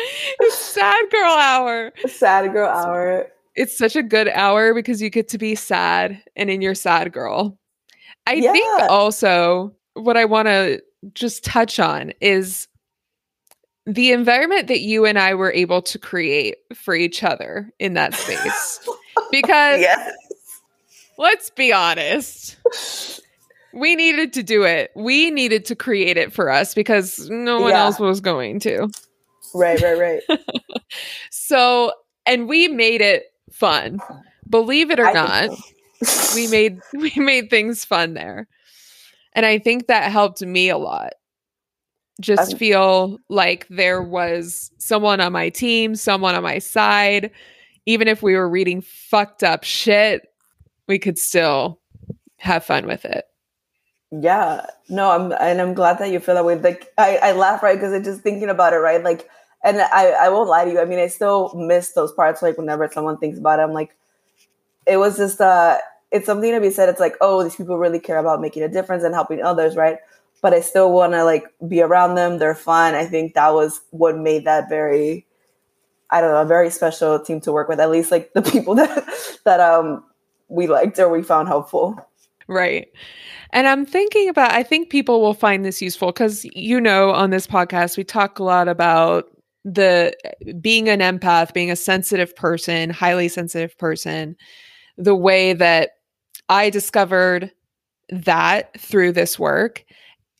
[0.50, 1.92] sad girl hour.
[2.06, 3.28] Sad girl hour.
[3.54, 7.12] It's such a good hour because you get to be sad and in your sad
[7.12, 7.58] girl.
[8.26, 8.52] I yeah.
[8.52, 10.82] think also what I want to
[11.14, 12.68] just touch on is
[13.86, 18.14] the environment that you and I were able to create for each other in that
[18.14, 18.88] space.
[19.30, 20.14] because yes.
[21.18, 22.56] let's be honest,
[23.74, 24.92] we needed to do it.
[24.94, 27.84] We needed to create it for us because no one yeah.
[27.84, 28.88] else was going to.
[29.54, 30.38] Right, right, right.
[31.30, 31.92] so,
[32.26, 34.00] and we made it fun.
[34.48, 35.50] Believe it or I not,
[36.04, 36.34] so.
[36.34, 38.48] we made we made things fun there.
[39.34, 41.14] And I think that helped me a lot.
[42.20, 47.30] Just feel like there was someone on my team, someone on my side.
[47.86, 50.28] Even if we were reading fucked up shit,
[50.86, 51.80] we could still
[52.36, 53.24] have fun with it.
[54.12, 56.56] Yeah, no, I'm and I'm glad that you feel that way.
[56.56, 59.02] Like I, I laugh right because I'm just thinking about it, right?
[59.02, 59.28] Like,
[59.62, 60.80] and I, I won't lie to you.
[60.80, 62.42] I mean, I still miss those parts.
[62.42, 63.96] Like whenever someone thinks about it, I'm like,
[64.86, 65.78] it was just uh,
[66.10, 66.88] it's something to be said.
[66.88, 69.98] It's like, oh, these people really care about making a difference and helping others, right?
[70.40, 72.38] But I still want to like be around them.
[72.38, 72.94] They're fun.
[72.94, 75.26] I think that was what made that very,
[76.10, 77.78] I don't know, a very special team to work with.
[77.78, 79.08] At least like the people that
[79.44, 80.04] that um
[80.48, 81.96] we liked or we found helpful.
[82.48, 82.88] Right.
[83.50, 87.30] And I'm thinking about, I think people will find this useful because, you know, on
[87.30, 89.31] this podcast, we talk a lot about
[89.64, 94.36] the eh, being an empath, being a sensitive person, highly sensitive person,
[94.98, 95.92] the way that
[96.48, 97.50] I discovered
[98.10, 99.84] that through this work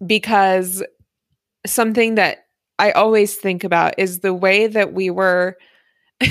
[0.06, 0.82] because
[1.66, 2.46] something that
[2.78, 5.56] I always think about is the way that we were.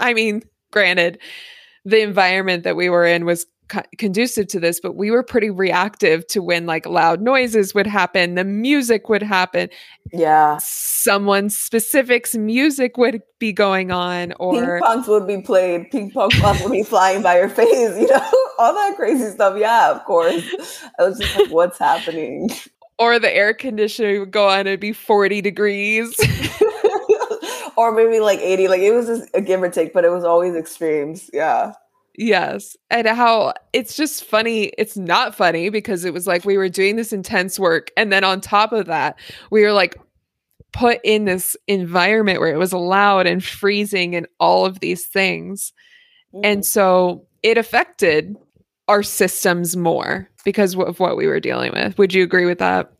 [0.00, 1.18] I mean, granted,
[1.84, 5.50] the environment that we were in was co- conducive to this, but we were pretty
[5.50, 9.68] reactive to when like loud noises would happen, the music would happen.
[10.12, 10.58] Yeah.
[10.60, 16.30] Someone's specifics music would be going on or ping pongs would be played, ping pong
[16.40, 19.56] balls would be flying by your face, you know, all that crazy stuff.
[19.58, 20.44] Yeah, of course.
[20.98, 22.50] I was just like, what's happening?
[22.98, 26.18] Or the air conditioner would go on, it'd be 40 degrees.
[27.76, 28.68] or maybe like 80.
[28.68, 31.28] Like it was just a give or take, but it was always extremes.
[31.30, 31.74] Yeah.
[32.18, 32.76] Yes.
[32.90, 34.72] And how it's just funny.
[34.78, 37.90] It's not funny because it was like we were doing this intense work.
[37.96, 39.18] And then on top of that,
[39.50, 39.96] we were like
[40.72, 45.72] put in this environment where it was loud and freezing and all of these things.
[46.34, 46.40] Mm.
[46.44, 48.36] And so it affected
[48.88, 51.98] our systems more because of what we were dealing with.
[51.98, 52.92] Would you agree with that?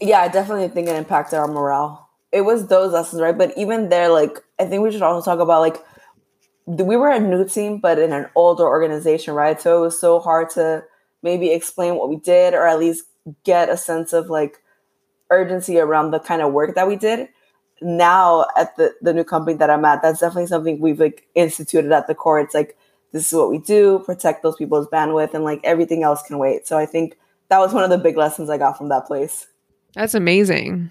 [0.00, 2.08] Yeah, I definitely think it impacted our morale.
[2.32, 3.36] It was those lessons, right?
[3.36, 5.76] But even there, like, I think we should also talk about like
[6.66, 9.60] we were a new team, but in an older organization, right?
[9.60, 10.84] So it was so hard to
[11.22, 13.04] maybe explain what we did or at least
[13.44, 14.62] get a sense of like
[15.30, 17.28] urgency around the kind of work that we did.
[17.82, 21.92] Now at the, the new company that I'm at, that's definitely something we've like instituted
[21.92, 22.40] at the core.
[22.40, 22.76] It's like
[23.12, 26.66] this is what we do, protect those people's bandwidth and like everything else can wait.
[26.66, 27.18] So I think
[27.48, 29.46] that was one of the big lessons I got from that place.
[29.94, 30.90] That's amazing.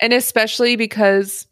[0.00, 1.46] And especially because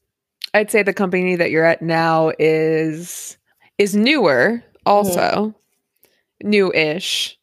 [0.53, 3.38] I'd say the company that you're at now is
[3.79, 6.49] is newer also mm-hmm.
[6.49, 7.39] new-ish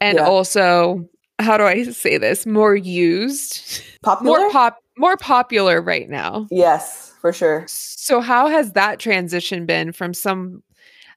[0.00, 0.26] and yeah.
[0.26, 1.08] also
[1.38, 4.38] how do i say this more used popular?
[4.38, 9.92] more pop more popular right now yes for sure so how has that transition been
[9.92, 10.62] from some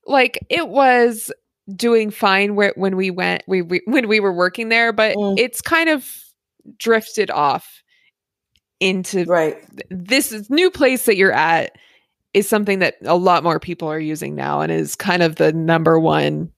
[0.05, 1.31] like it was
[1.75, 5.37] doing fine where, when we went we, we when we were working there but mm.
[5.37, 6.07] it's kind of
[6.77, 7.81] drifted off
[8.79, 11.75] into right this new place that you're at
[12.33, 15.51] is something that a lot more people are using now and is kind of the
[15.51, 16.51] number one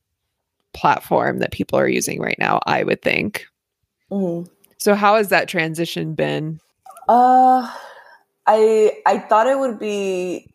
[0.74, 3.46] platform that people are using right now, I would think.
[4.12, 4.52] Mm-hmm.
[4.78, 6.60] So how has that transition been?
[7.08, 7.70] Uh
[8.46, 10.50] I I thought it would be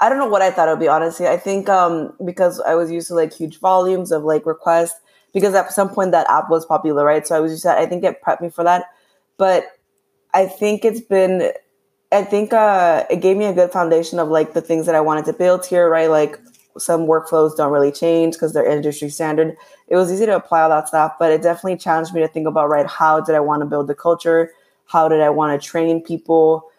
[0.00, 1.28] I don't know what I thought it would be honestly.
[1.28, 5.00] I think um because I was used to like huge volumes of like requests
[5.32, 7.26] because at some point that app was popular, right?
[7.26, 8.86] So I was just I think it prepped me for that.
[9.38, 9.66] But
[10.34, 11.52] I think it's been
[12.12, 15.00] I think uh, it gave me a good foundation of like the things that I
[15.00, 16.10] wanted to build here, right?
[16.10, 16.38] Like
[16.78, 19.56] some workflows don't really change because they're industry standard.
[19.88, 22.46] It was easy to apply all that stuff, but it definitely challenged me to think
[22.46, 24.52] about, right, how did I want to build the culture?
[24.86, 26.70] How did I want to train people?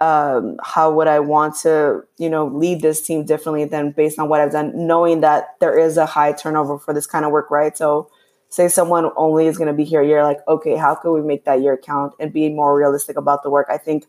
[0.00, 4.28] Um, how would I want to, you know, lead this team differently than based on
[4.28, 7.50] what I've done, knowing that there is a high turnover for this kind of work,
[7.50, 7.76] right?
[7.76, 8.08] So
[8.48, 11.20] say someone only is going to be here a year, like, okay, how can we
[11.20, 13.66] make that year count and be more realistic about the work?
[13.68, 14.06] I think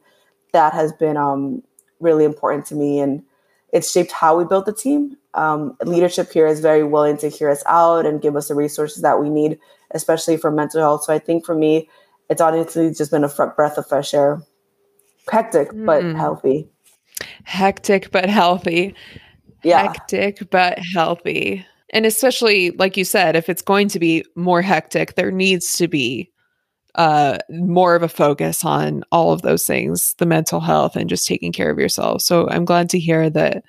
[0.54, 1.64] that has been um,
[2.00, 3.00] really important to me.
[3.00, 3.24] And
[3.72, 5.18] it's shaped how we built the team.
[5.34, 9.04] Um, leadership here is very willing to hear us out and give us the resources
[9.04, 9.60] that we need,
[9.92, 11.04] especially for mental health.
[11.04, 11.90] So I think for me,
[12.30, 14.42] it's honestly just been a breath of fresh air.
[15.32, 15.86] Hectic, mm.
[15.86, 16.68] but healthy.
[17.44, 18.96] Hectic, but healthy.
[19.64, 19.84] Yeah.
[19.84, 21.66] Hectic, but healthy.
[21.92, 25.88] And especially, like you said, if it's going to be more hectic, there needs to
[25.88, 26.32] be
[26.96, 31.28] uh, more of a focus on all of those things the mental health and just
[31.28, 32.22] taking care of yourself.
[32.22, 33.64] So I'm glad to hear that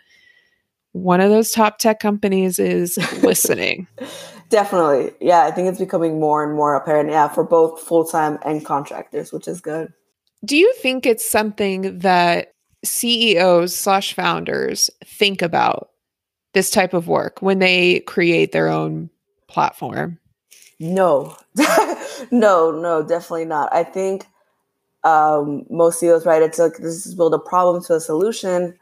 [0.93, 3.87] one of those top tech companies is listening.
[4.49, 5.13] Definitely.
[5.21, 7.11] Yeah, I think it's becoming more and more apparent.
[7.11, 9.93] Yeah, for both full time and contractors, which is good.
[10.45, 12.55] Do you think it's something that
[12.85, 15.91] CEOs slash founders think about
[16.55, 19.11] this type of work when they create their own
[19.49, 20.19] platform?
[20.81, 21.37] No,
[22.31, 23.73] no, no, definitely not.
[23.75, 24.27] I think
[25.05, 26.43] um, most CEOs, right?
[26.43, 28.79] It's like this is build a problem to a solution.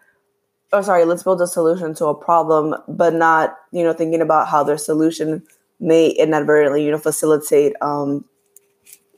[0.72, 4.48] Oh, sorry, let's build a solution to a problem, but not, you know, thinking about
[4.48, 5.42] how their solution
[5.80, 8.24] may inadvertently, you know, facilitate um,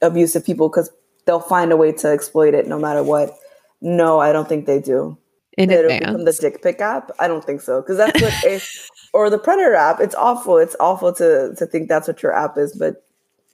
[0.03, 0.91] of people because
[1.27, 3.37] they'll find a way to exploit it no matter what.
[3.81, 5.17] No, I don't think they do
[5.57, 6.01] in It'll advance.
[6.01, 7.11] Become the dick pic app?
[7.19, 8.63] I don't think so because that's what it,
[9.13, 10.01] or the predator app.
[10.01, 10.59] It's awful.
[10.59, 13.05] It's awful to to think that's what your app is, but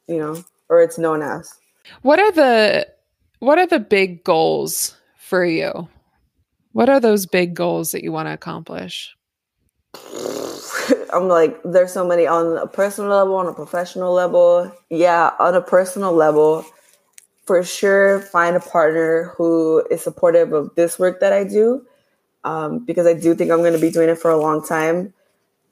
[0.06, 1.52] you know, or it's known as.
[2.02, 2.88] What are the
[3.38, 5.88] what are the big goals for you?
[6.72, 9.16] What are those big goals that you want to accomplish?
[11.12, 14.70] I'm like, there's so many on a personal level, on a professional level.
[14.90, 16.66] Yeah, on a personal level,
[17.46, 21.86] for sure find a partner who is supportive of this work that I do.
[22.44, 25.12] Um, because I do think I'm going to be doing it for a long time.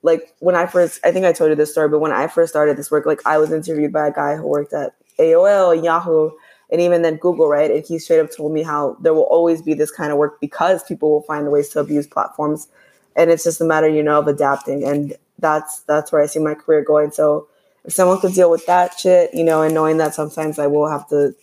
[0.05, 2.53] Like when I first, I think I told you this story, but when I first
[2.53, 6.31] started this work, like I was interviewed by a guy who worked at AOL, Yahoo,
[6.71, 7.71] and even then Google, right?
[7.71, 10.41] And he straight up told me how there will always be this kind of work
[10.41, 12.69] because people will find ways to abuse platforms,
[13.17, 14.85] and it's just a matter, you know, of adapting.
[14.85, 17.11] And that's that's where I see my career going.
[17.13, 17.49] So
[17.85, 20.89] if someone could deal with that shit, you know, and knowing that sometimes I will
[20.89, 21.35] have to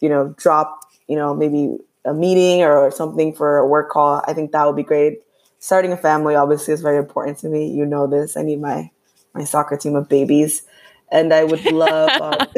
[0.00, 4.34] you know, drop, you know, maybe a meeting or something for a work call, I
[4.34, 5.22] think that would be great.
[5.64, 7.72] Starting a family obviously is very important to me.
[7.72, 8.36] You know this.
[8.36, 8.90] I need my
[9.32, 10.62] my soccer team of babies,
[11.10, 12.10] and I would love.
[12.20, 12.34] Um,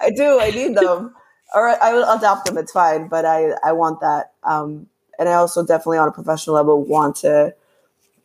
[0.00, 0.40] I do.
[0.40, 1.14] I need them.
[1.54, 2.58] Or I will adopt them.
[2.58, 4.32] It's fine, but I I want that.
[4.42, 4.88] Um,
[5.20, 7.54] and I also definitely on a professional level want to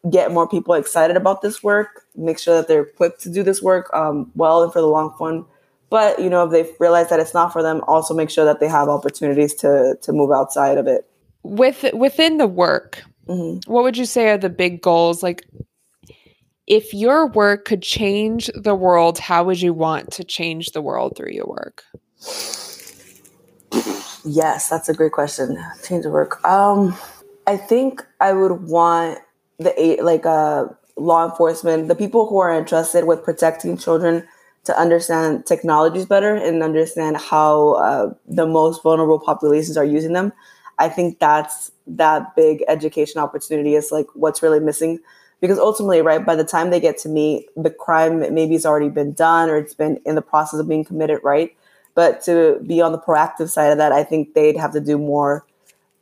[0.09, 2.05] get more people excited about this work.
[2.15, 5.13] Make sure that they're equipped to do this work um, well and for the long
[5.19, 5.45] fun
[5.91, 8.59] but you know, if they realize that it's not for them, also make sure that
[8.59, 11.07] they have opportunities to to move outside of it.
[11.43, 13.71] With within the work, mm-hmm.
[13.71, 15.23] what would you say are the big goals?
[15.23, 15.45] Like,
[16.67, 21.13] if your work could change the world, how would you want to change the world
[21.15, 21.83] through your work?
[24.23, 25.63] Yes, that's a great question.
[25.83, 26.43] Change the work.
[26.43, 26.97] Um,
[27.45, 29.19] I think I would want
[29.59, 30.65] the like uh
[30.97, 34.27] law enforcement, the people who are entrusted with protecting children
[34.63, 40.33] to understand technologies better and understand how uh, the most vulnerable populations are using them.
[40.77, 44.99] I think that's that big education opportunity is like what's really missing.
[45.41, 48.89] Because ultimately, right, by the time they get to me, the crime maybe has already
[48.89, 51.55] been done or it's been in the process of being committed, right?
[51.93, 54.97] But to be on the proactive side of that, I think they'd have to do
[54.97, 55.45] more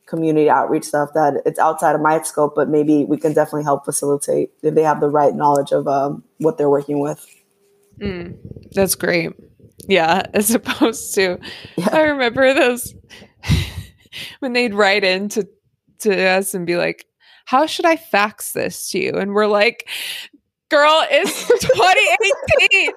[0.05, 3.85] community outreach stuff that it's outside of my scope, but maybe we can definitely help
[3.85, 7.25] facilitate if they have the right knowledge of um, what they're working with.
[7.99, 8.37] Mm,
[8.73, 9.31] that's great.
[9.87, 11.39] Yeah, as opposed to,
[11.77, 11.89] yeah.
[11.91, 12.93] I remember those
[14.39, 15.47] when they'd write in to,
[15.99, 17.05] to us and be like,
[17.45, 19.13] how should I fax this to you?
[19.13, 19.87] And we're like,
[20.69, 22.91] girl, it's 2018.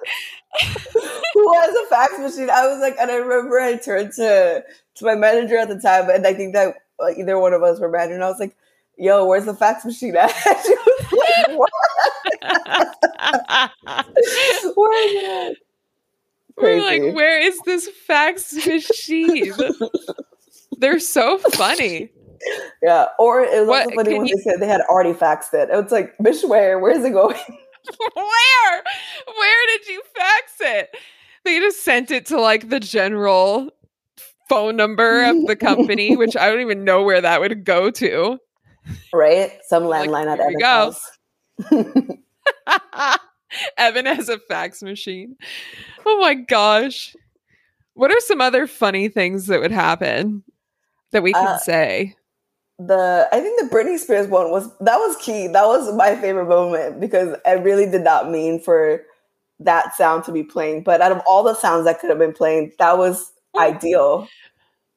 [1.33, 2.49] Who has a fax machine?
[2.49, 4.63] I was like, and I remember I turned to
[4.95, 7.79] to my manager at the time, and I think that like, either one of us
[7.79, 8.55] were mad, and I was like,
[8.97, 10.29] "Yo, where's the fax machine at?"
[10.65, 11.57] she was like,
[14.75, 15.57] "What?"
[16.57, 19.53] We're like, where is this fax machine?
[20.77, 22.11] They're so funny.
[22.83, 23.07] Yeah.
[23.17, 24.35] Or it was what, also funny when you...
[24.35, 25.69] they said they had already faxed it.
[25.71, 26.77] It's like, Mish, where?
[26.77, 27.35] Where's it going?
[28.13, 28.83] where?
[29.25, 30.95] Where did you fax it?
[31.43, 33.71] They just sent it to like the general
[34.49, 38.37] phone number of the company, which I don't even know where that would go to.
[39.11, 39.51] Right?
[39.67, 41.11] Some landline like, at Evan's house.
[43.77, 45.37] Evan has a fax machine.
[46.05, 47.15] Oh my gosh.
[47.95, 50.43] What are some other funny things that would happen
[51.11, 52.15] that we can uh, say?
[52.79, 55.47] The I think the Britney Spears one was that was key.
[55.47, 59.03] That was my favorite moment because I really did not mean for
[59.59, 60.83] that sound to be playing.
[60.83, 64.27] But out of all the sounds that could have been playing, that was ideal.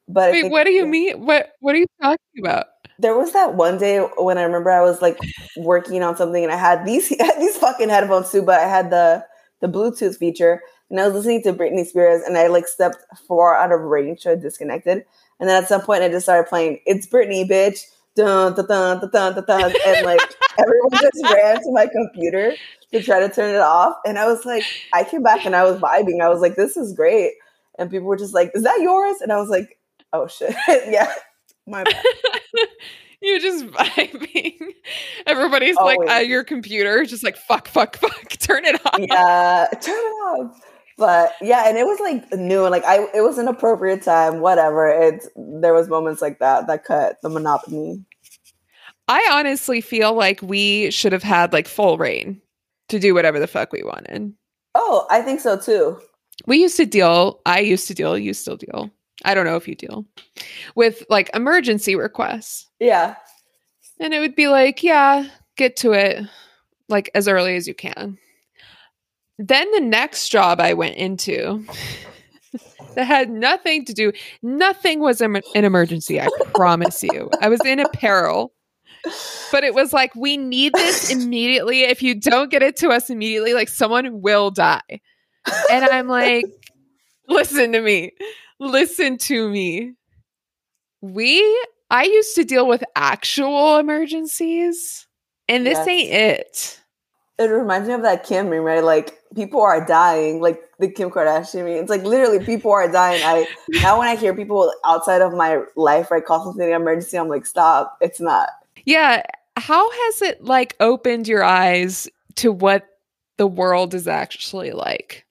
[0.09, 1.25] But wait, what do you mean?
[1.25, 2.67] What what are you talking about?
[3.01, 5.19] there was that one day when I remember I was like
[5.57, 7.09] working on something and I had these
[7.39, 9.25] these fucking headphones too, but I had the
[9.61, 13.57] the Bluetooth feature and I was listening to Britney Spears and I like stepped far
[13.57, 15.05] out of range, so I disconnected.
[15.41, 17.81] And then at some point I just started playing "It's Britney, bitch,"
[18.15, 20.21] dun dun dun dun dun, dun, and like
[20.59, 22.55] everyone just ran to my computer
[22.93, 23.97] to try to turn it off.
[24.05, 26.21] And I was like, I came back and I was vibing.
[26.21, 27.33] I was like, this is great.
[27.79, 29.21] And people were just like, is that yours?
[29.21, 29.79] And I was like,
[30.13, 31.13] oh shit, yeah,
[31.67, 32.05] my bad.
[33.23, 34.57] You're just vibing.
[35.27, 35.99] Everybody's Always.
[35.99, 38.29] like at your computer, just like fuck, fuck, fuck.
[38.39, 38.99] Turn it off.
[38.99, 40.70] Yeah, turn it off.
[41.01, 44.41] But yeah, and it was like new and like I it was an appropriate time,
[44.41, 44.87] whatever.
[44.87, 48.05] It there was moments like that that cut the monotony.
[49.09, 52.43] I honestly feel like we should have had like full reign
[52.91, 54.35] to do whatever the fuck we wanted.
[54.75, 55.99] Oh, I think so too.
[56.47, 58.91] We used to deal, I used to deal, you still deal.
[59.25, 60.05] I don't know if you deal
[60.75, 62.69] with like emergency requests.
[62.79, 63.17] Yeah.
[63.99, 66.27] And it would be like, yeah, get to it
[66.89, 68.19] like as early as you can.
[69.41, 71.65] Then the next job I went into
[72.95, 74.13] that had nothing to do,
[74.43, 77.31] nothing was an emergency, I promise you.
[77.41, 78.53] I was in a peril.
[79.51, 81.85] But it was like, we need this immediately.
[81.85, 85.01] If you don't get it to us immediately, like someone will die.
[85.71, 86.45] And I'm like,
[87.27, 88.13] listen to me.
[88.59, 89.95] Listen to me.
[91.01, 91.41] We,
[91.89, 95.07] I used to deal with actual emergencies,
[95.49, 95.89] and this yes.
[95.89, 96.80] ain't it.
[97.41, 98.85] It reminds me of that Kim meme, right?
[98.85, 101.83] Like people are dying, like the Kim Kardashian meme.
[101.83, 103.23] It's like literally people are dying.
[103.25, 103.47] I
[103.81, 107.29] now when I hear people outside of my life, right, call something an emergency, I'm
[107.29, 107.97] like, stop.
[108.03, 108.51] It's not.
[108.85, 109.23] Yeah.
[109.57, 112.87] How has it like opened your eyes to what
[113.39, 115.25] the world is actually like?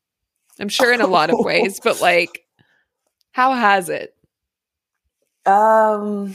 [0.59, 2.43] I'm sure in a lot of ways, but like
[3.33, 4.15] how has it?
[5.45, 6.33] Um,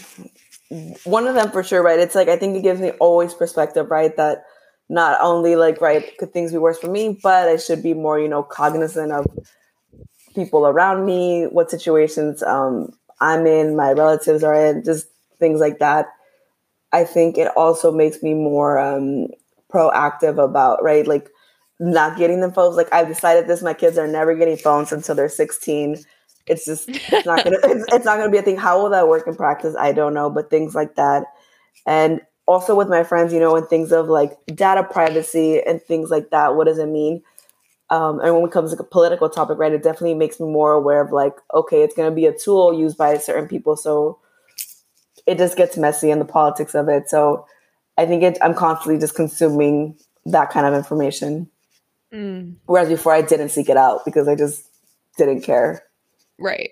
[1.04, 1.98] one of them for sure, right?
[1.98, 4.16] It's like I think it gives me always perspective, right?
[4.16, 4.44] That
[4.88, 8.18] not only like right could things be worse for me, but I should be more,
[8.18, 9.26] you know, cognizant of
[10.34, 15.06] people around me, what situations um, I'm in, my relatives are in, just
[15.38, 16.06] things like that.
[16.92, 19.28] I think it also makes me more um,
[19.72, 21.28] proactive about right, like
[21.80, 22.76] not getting them phones.
[22.76, 26.04] Like I've decided this: my kids are never getting phones until they're 16
[26.46, 28.56] it's just it's not gonna it's, it's not gonna be a thing.
[28.56, 29.74] How will that work in practice?
[29.78, 31.24] I don't know, but things like that,
[31.86, 36.10] and also with my friends, you know, and things of like data privacy and things
[36.10, 36.56] like that.
[36.56, 37.22] What does it mean?
[37.90, 40.72] Um, and when it comes to a political topic, right, it definitely makes me more
[40.72, 44.18] aware of like, okay, it's going to be a tool used by certain people, so
[45.26, 47.08] it just gets messy in the politics of it.
[47.08, 47.46] So
[47.96, 51.48] I think it, I'm constantly just consuming that kind of information.
[52.12, 52.56] Mm.
[52.66, 54.66] Whereas before, I didn't seek it out because I just
[55.16, 55.82] didn't care.
[56.38, 56.70] Right.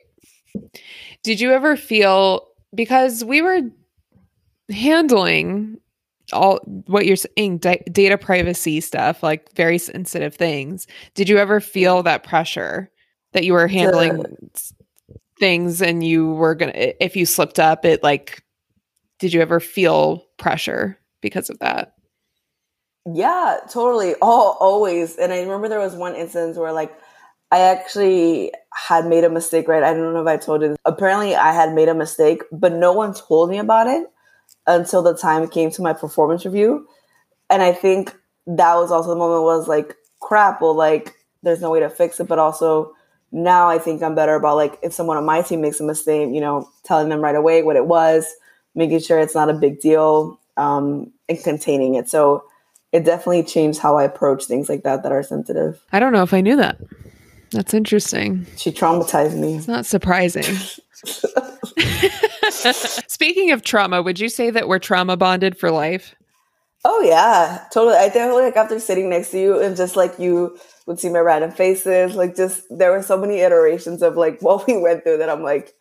[1.22, 3.60] Did you ever feel because we were
[4.72, 5.78] handling
[6.32, 11.60] all what you're saying d- data privacy stuff like very sensitive things did you ever
[11.60, 12.90] feel that pressure
[13.32, 14.24] that you were handling
[15.38, 18.42] things and you were gonna if you slipped up it like
[19.18, 21.94] did you ever feel pressure because of that
[23.12, 26.96] yeah totally all always and i remember there was one instance where like
[27.50, 29.82] I actually had made a mistake, right?
[29.82, 30.68] I don't know if I told you.
[30.68, 30.78] this.
[30.86, 34.06] Apparently, I had made a mistake, but no one told me about it
[34.66, 36.86] until the time it came to my performance review.
[37.50, 38.14] And I think
[38.46, 42.20] that was also the moment was like, crap, well, like, there's no way to fix
[42.20, 42.28] it.
[42.28, 42.94] But also,
[43.32, 46.30] now I think I'm better about like, if someone on my team makes a mistake,
[46.32, 48.26] you know, telling them right away what it was,
[48.74, 52.08] making sure it's not a big deal, um, and containing it.
[52.08, 52.44] So
[52.92, 55.82] it definitely changed how I approach things like that that are sensitive.
[55.92, 56.78] I don't know if I knew that.
[57.50, 58.46] That's interesting.
[58.56, 59.56] She traumatized me.
[59.56, 60.44] It's not surprising.
[63.08, 66.14] Speaking of trauma, would you say that we're trauma bonded for life?
[66.84, 67.96] Oh yeah, totally.
[67.96, 71.20] I definitely like after sitting next to you and just like you would see my
[71.20, 75.18] random faces, like just there were so many iterations of like what we went through
[75.18, 75.74] that I'm like,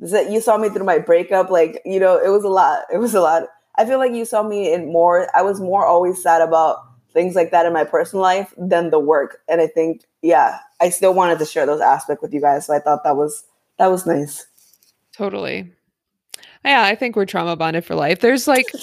[0.00, 2.84] that you saw me through my breakup, like you know, it was a lot.
[2.92, 3.44] It was a lot.
[3.76, 5.28] I feel like you saw me in more.
[5.36, 6.78] I was more always sad about
[7.12, 10.90] things like that in my personal life than the work, and I think yeah, I
[10.90, 12.66] still wanted to share those aspects with you guys.
[12.66, 13.44] So I thought that was
[13.78, 14.46] that was nice.
[15.16, 15.72] Totally.
[16.64, 18.20] Yeah, I think we're trauma bonded for life.
[18.20, 18.66] There's like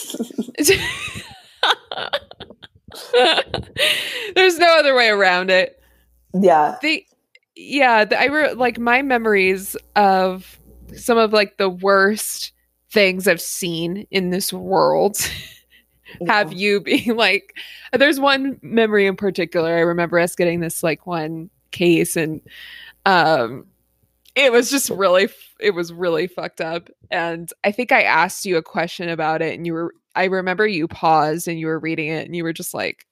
[4.35, 5.81] There's no other way around it.
[6.33, 6.77] Yeah.
[6.81, 7.05] The
[7.55, 10.59] yeah, the, I re- like my memories of
[10.95, 12.53] some of like the worst
[12.91, 15.17] things I've seen in this world.
[16.27, 17.55] have you being like
[17.93, 22.41] there's one memory in particular i remember us getting this like one case and
[23.05, 23.65] um
[24.35, 25.29] it was just really
[25.59, 29.53] it was really fucked up and i think i asked you a question about it
[29.53, 32.53] and you were i remember you paused and you were reading it and you were
[32.53, 33.05] just like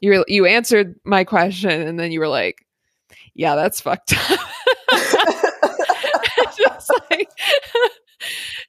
[0.00, 2.66] you were, you answered my question and then you were like
[3.34, 4.40] yeah that's fucked up.
[6.56, 7.28] Just like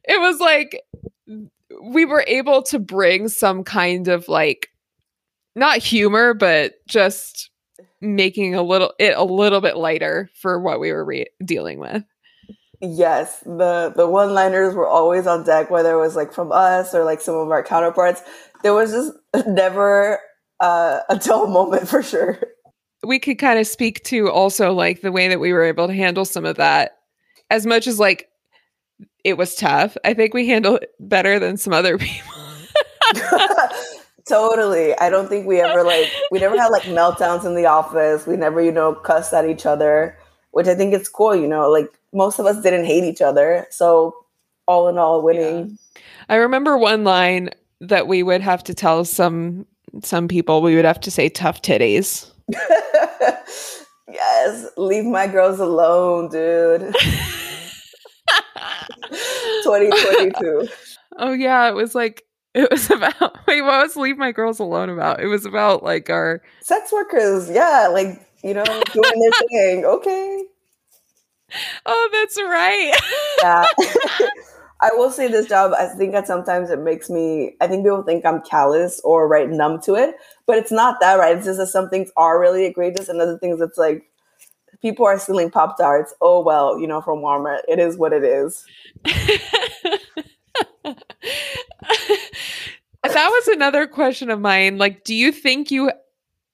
[0.03, 0.81] it was like
[1.81, 4.69] we were able to bring some kind of like
[5.55, 7.49] not humor but just
[8.01, 12.03] making a little it a little bit lighter for what we were re- dealing with.
[12.79, 16.93] Yes, the the one liners were always on deck, whether it was like from us
[16.93, 18.21] or like some of our counterparts.
[18.63, 19.11] There was just
[19.47, 20.19] never
[20.59, 22.39] uh, a dull moment for sure.
[23.03, 25.93] We could kind of speak to also like the way that we were able to
[25.93, 26.97] handle some of that,
[27.49, 28.27] as much as like
[29.23, 29.97] it was tough.
[30.05, 32.33] I think we handled it better than some other people.
[34.27, 34.97] Totally.
[34.97, 38.27] I don't think we ever like we never had like meltdowns in the office.
[38.27, 40.17] We never, you know, cussed at each other,
[40.51, 43.67] which I think it's cool, you know, like most of us didn't hate each other.
[43.69, 44.15] So
[44.67, 45.69] all in all winning.
[45.69, 46.01] Yeah.
[46.29, 49.65] I remember one line that we would have to tell some
[50.03, 52.29] some people we would have to say tough titties.
[54.09, 56.81] yes, leave my girls alone, dude.
[59.63, 60.67] 2022.
[61.17, 62.23] Oh yeah, it was like
[62.53, 65.21] it was about wait, what was Leave My Girls Alone about?
[65.21, 69.85] It was about like our sex workers, yeah, like you know, doing their thing.
[69.85, 70.43] Okay.
[71.85, 72.99] Oh, that's right.
[73.41, 73.65] yeah.
[74.79, 78.03] I will say this job, I think that sometimes it makes me, I think people
[78.03, 81.35] think I'm callous or right numb to it, but it's not that, right?
[81.35, 84.03] It's just that some things are really egregious and other things it's like
[84.81, 86.13] people are stealing Pop Tarts.
[86.21, 87.61] Oh, well, you know, from Walmart.
[87.67, 88.65] It is what it is.
[93.13, 94.77] That was another question of mine.
[94.77, 95.91] Like, do you think you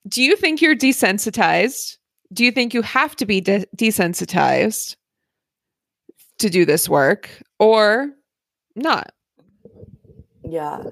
[0.08, 1.98] do you think you're desensitized?
[2.32, 4.96] Do you think you have to be de- desensitized
[6.40, 7.30] to do this work
[7.60, 8.10] or
[8.76, 9.14] not?
[10.44, 10.84] Yeah.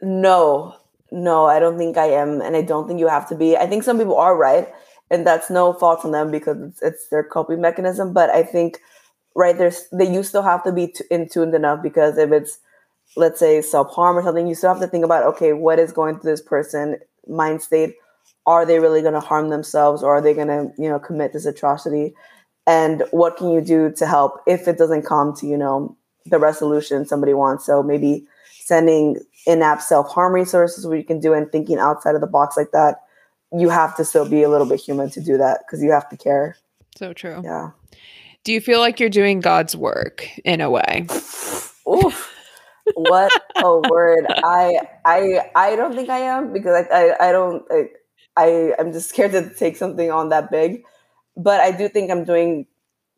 [0.00, 0.76] No.
[1.10, 3.56] No, I don't think I am and I don't think you have to be.
[3.56, 4.66] I think some people are right
[5.10, 8.80] and that's no fault on them because it's, it's their coping mechanism, but I think
[9.34, 12.58] right there's they you still have to be t- in tuned enough because if it's
[13.16, 15.92] let's say self harm or something, you still have to think about okay, what is
[15.92, 17.94] going through this person mind state?
[18.46, 21.32] Are they really going to harm themselves, or are they going to you know commit
[21.32, 22.14] this atrocity?
[22.66, 25.96] And what can you do to help if it doesn't come to you know
[26.26, 27.66] the resolution somebody wants?
[27.66, 28.26] So maybe
[28.64, 32.70] sending in-app self-harm resources where you can do and thinking outside of the box like
[32.72, 33.02] that
[33.52, 36.08] you have to still be a little bit human to do that because you have
[36.08, 36.56] to care
[36.96, 37.70] so true yeah
[38.44, 41.06] do you feel like you're doing god's work in a way
[41.88, 42.31] Oof
[42.94, 44.26] what a word.
[44.44, 47.88] I i i don't think i am because i i, I don't I,
[48.36, 50.82] I i'm just scared to take something on that big.
[51.36, 52.66] But i do think i'm doing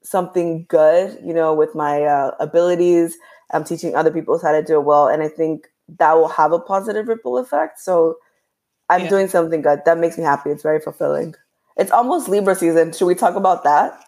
[0.03, 3.17] something good you know with my uh, abilities.
[3.53, 5.69] I'm teaching other people how to do it well and i think
[5.99, 7.81] that will have a positive ripple effect.
[7.81, 8.17] So
[8.91, 9.09] i'm yeah.
[9.11, 9.81] doing something good.
[9.87, 10.51] That makes me happy.
[10.51, 11.35] It's very fulfilling.
[11.77, 12.93] It's almost libra season.
[12.93, 14.04] Should we talk about that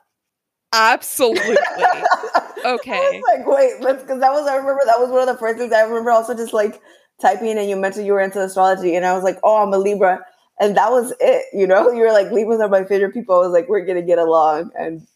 [0.73, 1.57] Absolutely.
[2.65, 3.23] okay.
[3.23, 5.83] like, wait, because that was I remember that was one of the first things I
[5.83, 6.11] remember.
[6.11, 6.81] Also, just like
[7.21, 9.79] typing, and you mentioned you were into astrology, and I was like, oh, I'm a
[9.79, 10.25] Libra,
[10.61, 11.47] and that was it.
[11.53, 13.37] You know, you were like, Libras are my favorite people.
[13.37, 15.07] I was like, we're gonna get along, and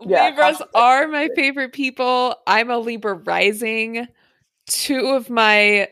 [0.00, 2.36] yeah, Libras are my favorite people.
[2.46, 4.06] I'm a Libra rising.
[4.66, 5.88] Two of my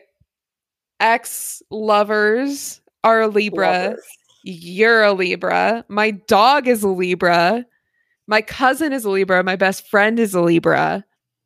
[0.99, 3.97] ex lovers are a Libra.
[4.43, 5.85] You're a Libra.
[5.89, 7.65] My dog is a Libra.
[8.29, 9.43] My cousin is a Libra.
[9.43, 11.03] My best friend is a Libra.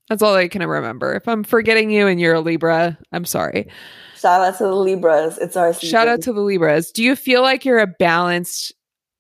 [0.10, 1.16] That's all I can remember.
[1.16, 3.70] If I'm forgetting you and you're a Libra, I'm sorry.
[4.18, 5.38] Shout out to the Libras.
[5.38, 5.90] It's our season.
[5.90, 6.92] Shout out to the Libras.
[6.92, 8.74] Do you feel like you're a balanced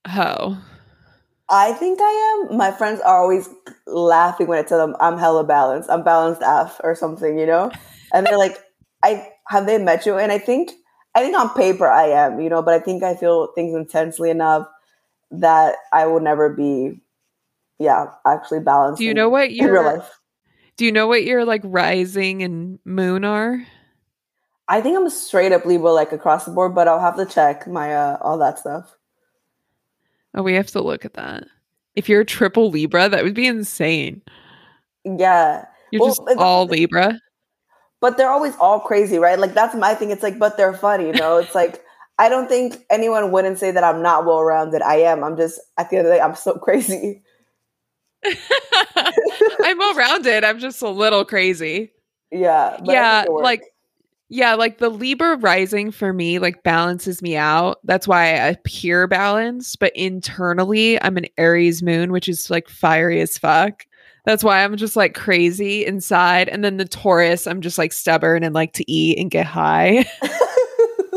[0.05, 0.57] hoe?
[1.47, 2.57] I think I am.
[2.57, 3.47] My friends are always
[3.87, 5.89] laughing when I tell them I'm hella balanced.
[5.89, 7.71] I'm balanced F or something, you know?
[8.13, 8.57] And they're like,
[9.03, 10.17] I have they met you?
[10.17, 10.73] And I think
[11.15, 14.29] I think on paper I am, you know, but I think I feel things intensely
[14.29, 14.67] enough
[15.31, 16.99] that I will never be
[17.83, 18.97] yeah, actually balance.
[18.97, 20.09] Do you know what your real life?
[20.77, 23.63] Do you know what your like rising and moon are?
[24.67, 27.67] I think I'm straight up Libra, like across the board, but I'll have to check
[27.67, 28.95] my uh all that stuff.
[30.33, 31.45] Oh, we have to look at that.
[31.95, 34.21] If you're a triple Libra, that would be insane.
[35.03, 37.19] Yeah, you're well, just all Libra.
[37.99, 39.37] But they're always all crazy, right?
[39.37, 40.09] Like that's my thing.
[40.09, 41.37] It's like, but they're funny, you know.
[41.37, 41.83] It's like
[42.17, 44.81] I don't think anyone wouldn't say that I'm not well rounded.
[44.81, 45.23] I am.
[45.23, 47.21] I'm just at the end of the day, I'm so crazy.
[48.95, 50.43] I'm well rounded.
[50.43, 51.91] I'm just a little crazy.
[52.31, 52.79] Yeah.
[52.83, 53.25] Yeah.
[53.29, 53.63] Like,
[54.29, 57.79] Yeah, like the Libra rising for me like balances me out.
[57.83, 63.21] That's why I appear balanced, but internally I'm an Aries moon, which is like fiery
[63.21, 63.85] as fuck.
[64.25, 66.47] That's why I'm just like crazy inside.
[66.47, 70.05] And then the Taurus, I'm just like stubborn and like to eat and get high.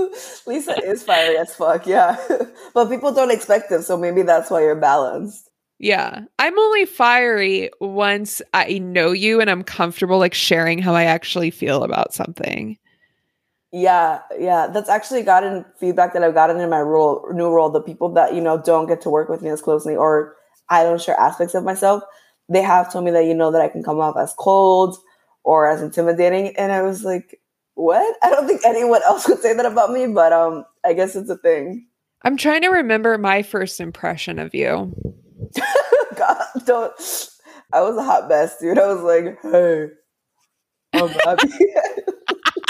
[0.46, 2.16] Lisa is fiery as fuck, yeah.
[2.74, 5.45] but people don't expect it, so maybe that's why you're balanced.
[5.78, 6.22] Yeah.
[6.38, 11.50] I'm only fiery once I know you and I'm comfortable like sharing how I actually
[11.50, 12.78] feel about something.
[13.72, 14.68] Yeah, yeah.
[14.68, 17.68] That's actually gotten feedback that I've gotten in my role, new role.
[17.68, 20.34] The people that, you know, don't get to work with me as closely or
[20.70, 22.02] I don't share aspects of myself,
[22.48, 24.96] they have told me that, you know, that I can come off as cold
[25.44, 26.56] or as intimidating.
[26.56, 27.40] And I was like,
[27.74, 28.16] what?
[28.22, 31.30] I don't think anyone else would say that about me, but um, I guess it's
[31.30, 31.86] a thing.
[32.22, 34.94] I'm trying to remember my first impression of you.
[36.16, 36.92] God, don't.
[37.72, 38.78] I was a hot mess, dude.
[38.78, 39.88] I was like, hey,
[40.92, 41.48] I'm happy.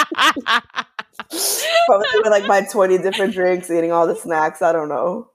[1.86, 4.62] Probably with like my 20 different drinks, eating all the snacks.
[4.62, 5.30] I don't know.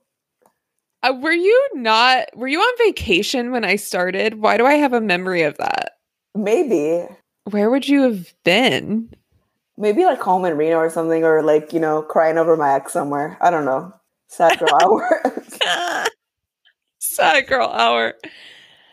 [1.02, 4.40] Uh, were you not, were you on vacation when I started?
[4.40, 5.92] Why do I have a memory of that?
[6.34, 7.06] Maybe.
[7.50, 9.12] Where would you have been?
[9.76, 12.92] Maybe like home in Reno or something, or like, you know, crying over my ex
[12.92, 13.36] somewhere.
[13.40, 13.92] I don't know.
[14.28, 15.22] Sad girl hour.
[17.16, 18.14] Sad girl hour.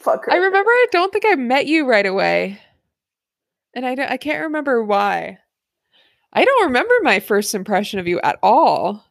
[0.01, 0.33] Fuck her.
[0.33, 2.59] I remember I don't think I met you right away.
[3.73, 5.37] And I, don't, I can't remember why.
[6.33, 9.03] I don't remember my first impression of you at all.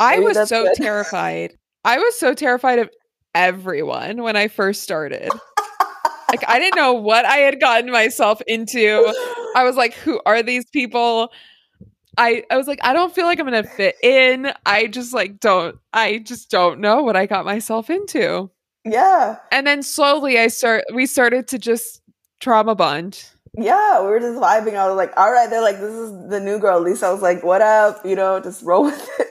[0.00, 0.74] I Maybe was so good.
[0.76, 1.54] terrified.
[1.84, 2.90] I was so terrified of
[3.34, 5.28] everyone when I first started.
[6.30, 9.12] like I didn't know what I had gotten myself into.
[9.54, 11.30] I was like, who are these people?
[12.18, 14.52] I I was like, I don't feel like I'm gonna fit in.
[14.66, 18.50] I just like don't I just don't know what I got myself into.
[18.84, 19.36] yeah.
[19.50, 22.00] And then slowly I start we started to just
[22.40, 23.24] trauma bond.
[23.56, 24.74] Yeah, we were just vibing.
[24.74, 26.80] I was like, all right, they're like, this is the new girl.
[26.80, 28.04] Lisa was like, what up?
[28.04, 29.28] You know, just roll with it.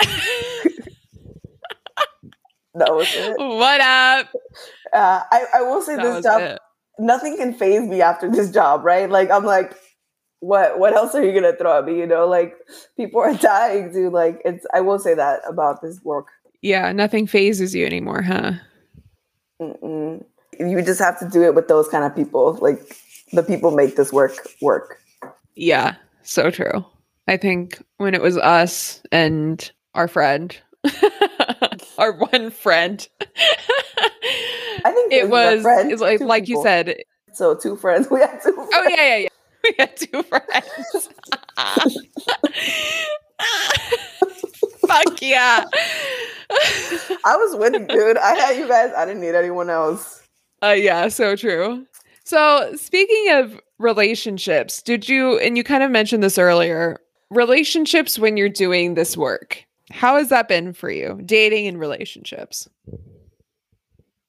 [2.76, 3.36] That was it.
[3.38, 4.28] what up?
[4.92, 6.58] Uh, I, I will say That this job, it.
[6.98, 9.08] nothing can phase me after this job, right?
[9.08, 9.76] Like, I'm like,
[10.44, 11.98] what what else are you gonna throw at me?
[11.98, 12.54] You know, like
[12.96, 14.12] people are dying, dude.
[14.12, 16.26] Like, it's I will say that about this work.
[16.60, 18.52] Yeah, nothing phases you anymore, huh?
[19.60, 20.24] Mm-mm.
[20.58, 22.58] You just have to do it with those kind of people.
[22.60, 22.96] Like,
[23.32, 24.98] the people make this work work.
[25.56, 26.84] Yeah, so true.
[27.26, 30.56] I think when it was us and our friend,
[31.98, 33.08] our one friend,
[34.84, 36.96] I think it this is our was friend, it's like like you said.
[37.32, 38.08] So two friends.
[38.10, 38.52] We had two.
[38.52, 38.70] Friends.
[38.74, 39.28] Oh yeah, yeah, yeah.
[39.64, 41.08] We had two friends.
[44.86, 45.64] Fuck yeah.
[47.24, 48.18] I was winning, dude.
[48.18, 48.92] I had you guys.
[48.94, 50.22] I didn't need anyone else.
[50.62, 51.86] Uh, yeah, so true.
[52.24, 57.00] So, speaking of relationships, did you, and you kind of mentioned this earlier,
[57.30, 61.20] relationships when you're doing this work, how has that been for you?
[61.24, 62.68] Dating and relationships.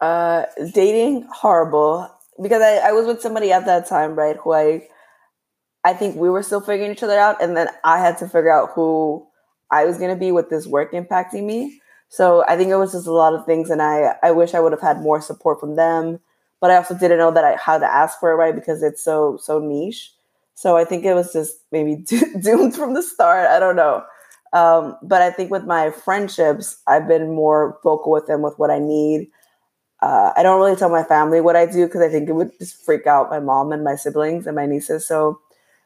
[0.01, 2.09] Uh, dating horrible
[2.41, 4.35] because I, I was with somebody at that time, right?
[4.37, 4.87] Who I,
[5.85, 8.51] I think we were still figuring each other out, and then I had to figure
[8.51, 9.27] out who
[9.71, 11.81] I was gonna be with this work impacting me.
[12.09, 14.61] So I think it was just a lot of things, and I I wish I
[14.61, 16.19] would have had more support from them,
[16.61, 18.55] but I also didn't know that I how to ask for it, right?
[18.55, 20.13] Because it's so so niche.
[20.55, 21.97] So I think it was just maybe
[22.41, 23.47] doomed from the start.
[23.49, 24.03] I don't know.
[24.53, 28.71] Um, but I think with my friendships, I've been more vocal with them with what
[28.71, 29.29] I need.
[30.01, 32.51] Uh, I don't really tell my family what I do because I think it would
[32.59, 35.07] just freak out my mom and my siblings and my nieces.
[35.07, 35.39] So,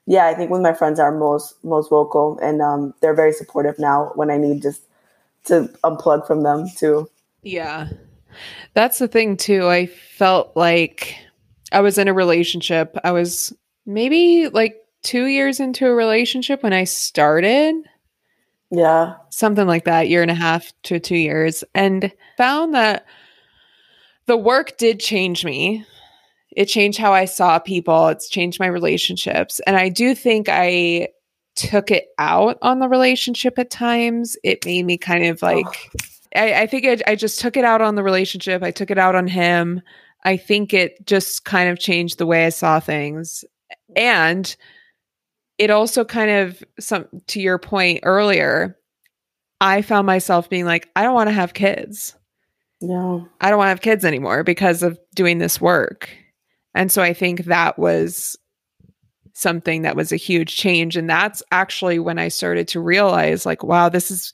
[0.09, 3.79] yeah, I think with my friends are most most vocal and um, they're very supportive
[3.79, 4.81] now when I need just
[5.45, 7.09] to unplug from them too.
[7.43, 7.87] Yeah.
[8.73, 9.67] That's the thing, too.
[9.67, 11.15] I felt like
[11.71, 12.97] I was in a relationship.
[13.03, 13.53] I was
[13.85, 17.75] maybe like two years into a relationship when I started.
[18.71, 23.05] Yeah, something like that, year and a half to two years, and found that
[24.27, 25.85] the work did change me.
[26.55, 29.59] It changed how I saw people, it's changed my relationships.
[29.67, 31.09] And I do think I
[31.55, 34.37] took it out on the relationship at times.
[34.43, 35.65] It made me kind of like,
[36.35, 38.63] I, I think I, I just took it out on the relationship.
[38.63, 39.81] I took it out on him.
[40.23, 43.43] I think it just kind of changed the way I saw things.
[43.95, 44.55] And
[45.59, 48.79] it also kind of some to your point earlier
[49.61, 52.15] i found myself being like i don't want to have kids
[52.81, 56.09] no, i don't want to have kids anymore because of doing this work
[56.73, 58.37] and so i think that was
[59.33, 63.63] something that was a huge change and that's actually when i started to realize like
[63.63, 64.33] wow this is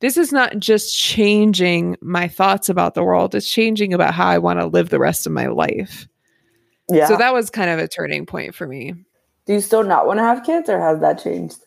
[0.00, 4.38] this is not just changing my thoughts about the world it's changing about how i
[4.38, 6.06] want to live the rest of my life
[6.90, 8.94] yeah, so that was kind of a turning point for me
[9.46, 11.64] Do you still not want to have kids or has that changed?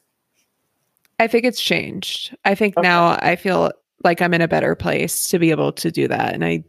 [1.19, 2.35] I think it's changed.
[2.45, 2.87] I think okay.
[2.87, 3.71] now I feel
[4.03, 6.33] like I'm in a better place to be able to do that.
[6.33, 6.63] And I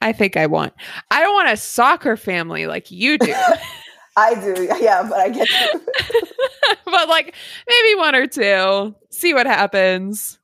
[0.00, 0.72] I think I want
[1.10, 3.34] I don't want a soccer family like you do.
[4.16, 5.48] I do, yeah, but I get
[6.84, 7.34] but like
[7.68, 8.94] maybe one or two.
[9.10, 10.38] See what happens.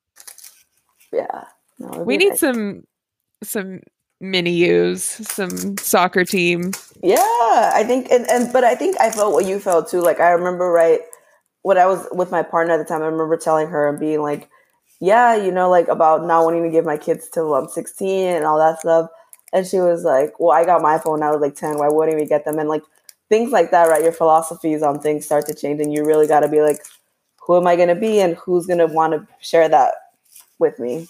[1.12, 1.44] Yeah.
[1.78, 2.40] No, we need nice.
[2.40, 2.84] some
[3.42, 3.80] some
[4.20, 6.72] mini use, some soccer team.
[7.02, 7.16] Yeah,
[7.74, 10.00] I think and, and but I think I felt what you felt too.
[10.00, 11.00] Like I remember right
[11.62, 14.22] when I was with my partner at the time, I remember telling her and being
[14.22, 14.48] like,
[15.00, 18.44] Yeah, you know, like about not wanting to give my kids till I'm 16 and
[18.44, 19.10] all that stuff.
[19.56, 21.78] And she was like, Well, I got my phone I was like 10.
[21.78, 22.58] Why wouldn't we get them?
[22.58, 22.82] And like
[23.30, 24.02] things like that, right?
[24.02, 26.84] Your philosophies on things start to change and you really gotta be like,
[27.46, 29.94] Who am I gonna be and who's gonna want to share that
[30.58, 31.08] with me?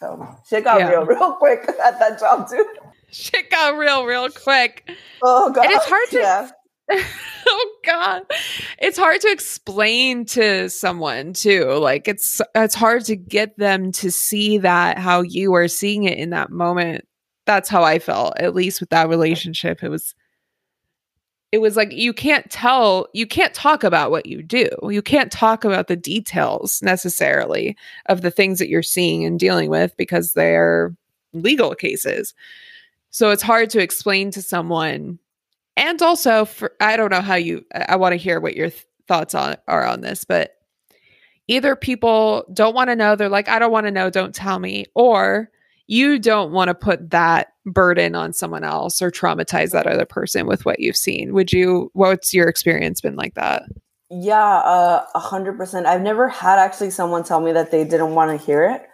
[0.00, 0.88] So shit got yeah.
[0.88, 2.66] real, real quick at that job too.
[3.12, 4.90] Shit got real, real quick.
[5.22, 6.18] Oh god, and it's hard to.
[6.18, 6.50] Yeah.
[7.48, 8.22] oh god
[8.78, 14.08] it's hard to explain to someone too like it's it's hard to get them to
[14.08, 17.04] see that how you are seeing it in that moment
[17.46, 19.82] that's how i felt at least with that relationship.
[19.82, 20.14] It was
[21.52, 24.68] it was like you can't tell you can't talk about what you do.
[24.82, 27.76] You can't talk about the details necessarily
[28.06, 30.94] of the things that you're seeing and dealing with because they're
[31.32, 32.34] legal cases.
[33.10, 35.18] So it's hard to explain to someone
[35.76, 38.86] and also for i don't know how you i want to hear what your th-
[39.06, 40.56] thoughts on are on this but
[41.48, 44.58] either people don't want to know they're like i don't want to know don't tell
[44.58, 45.50] me or
[45.86, 50.46] you don't want to put that burden on someone else or traumatize that other person
[50.46, 51.32] with what you've seen.
[51.32, 53.64] Would you, what's your experience been like that?
[54.10, 55.86] Yeah, uh, a hundred percent.
[55.86, 58.88] I've never had actually someone tell me that they didn't want to hear it.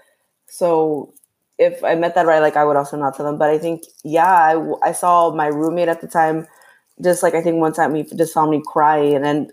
[0.49, 1.13] So
[1.59, 3.37] if I met that right, like I would also not tell them.
[3.37, 6.47] But I think, yeah, I, I saw my roommate at the time,
[7.03, 9.51] just like I think one time he just saw me crying, and then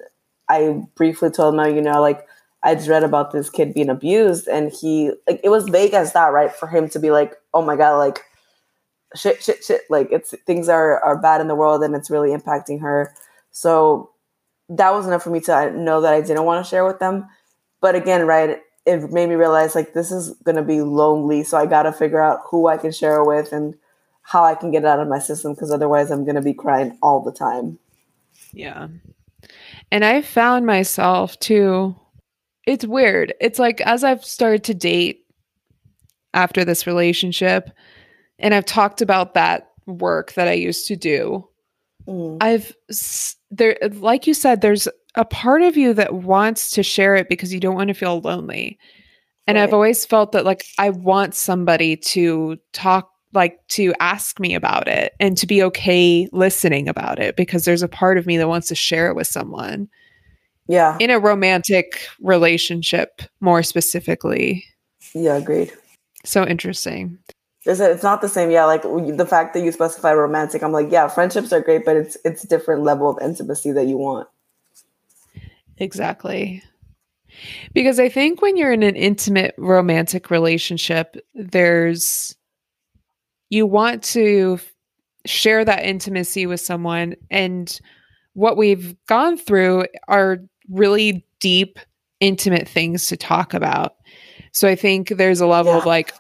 [0.47, 2.25] I briefly told him, you know, like
[2.62, 6.14] I just read about this kid being abused, and he like it was vague as
[6.14, 6.51] that, right?
[6.51, 8.24] For him to be like, oh my god, like
[9.16, 12.30] shit, shit, shit, like it's things are are bad in the world, and it's really
[12.30, 13.14] impacting her.
[13.51, 14.12] So
[14.68, 16.99] that was enough for me to uh, know that I didn't want to share with
[16.99, 17.28] them.
[17.82, 21.66] But again, right, it made me realize like this is gonna be lonely, so I
[21.66, 23.76] gotta figure out who I can share with and
[24.22, 26.97] how I can get it out of my system because otherwise I'm gonna be crying
[27.01, 27.80] all the time.
[28.51, 28.89] Yeah.
[29.91, 31.95] And I found myself too
[32.70, 33.34] it's weird.
[33.41, 35.26] It's like as I've started to date
[36.34, 37.72] after this relationship,
[38.38, 41.47] and I've talked about that work that I used to do,
[42.07, 42.38] mm.
[42.39, 42.74] I've
[43.49, 47.51] there, like you said, there's a part of you that wants to share it because
[47.51, 48.78] you don't want to feel lonely.
[49.47, 49.63] And right.
[49.63, 54.88] I've always felt that like I want somebody to talk like to ask me about
[54.88, 58.47] it and to be okay listening about it because there's a part of me that
[58.47, 59.89] wants to share it with someone.
[60.70, 60.97] Yeah.
[60.99, 64.63] In a romantic relationship, more specifically.
[65.15, 65.74] Yeah, agreed.
[66.24, 67.17] So interesting.
[67.65, 68.51] It's, it's not the same.
[68.51, 71.97] Yeah, like the fact that you specify romantic, I'm like, yeah, friendships are great, but
[71.97, 74.28] it's it's a different level of intimacy that you want.
[75.80, 76.61] Exactly.
[77.74, 82.36] Because I think when you're in an intimate romantic relationship, there's
[83.49, 84.59] you want to
[85.26, 87.80] share that intimacy with someone and
[88.34, 90.39] what we've gone through are
[90.70, 91.80] really deep,
[92.20, 93.95] intimate things to talk about.
[94.51, 95.80] So I think there's a level yeah.
[95.80, 96.13] of like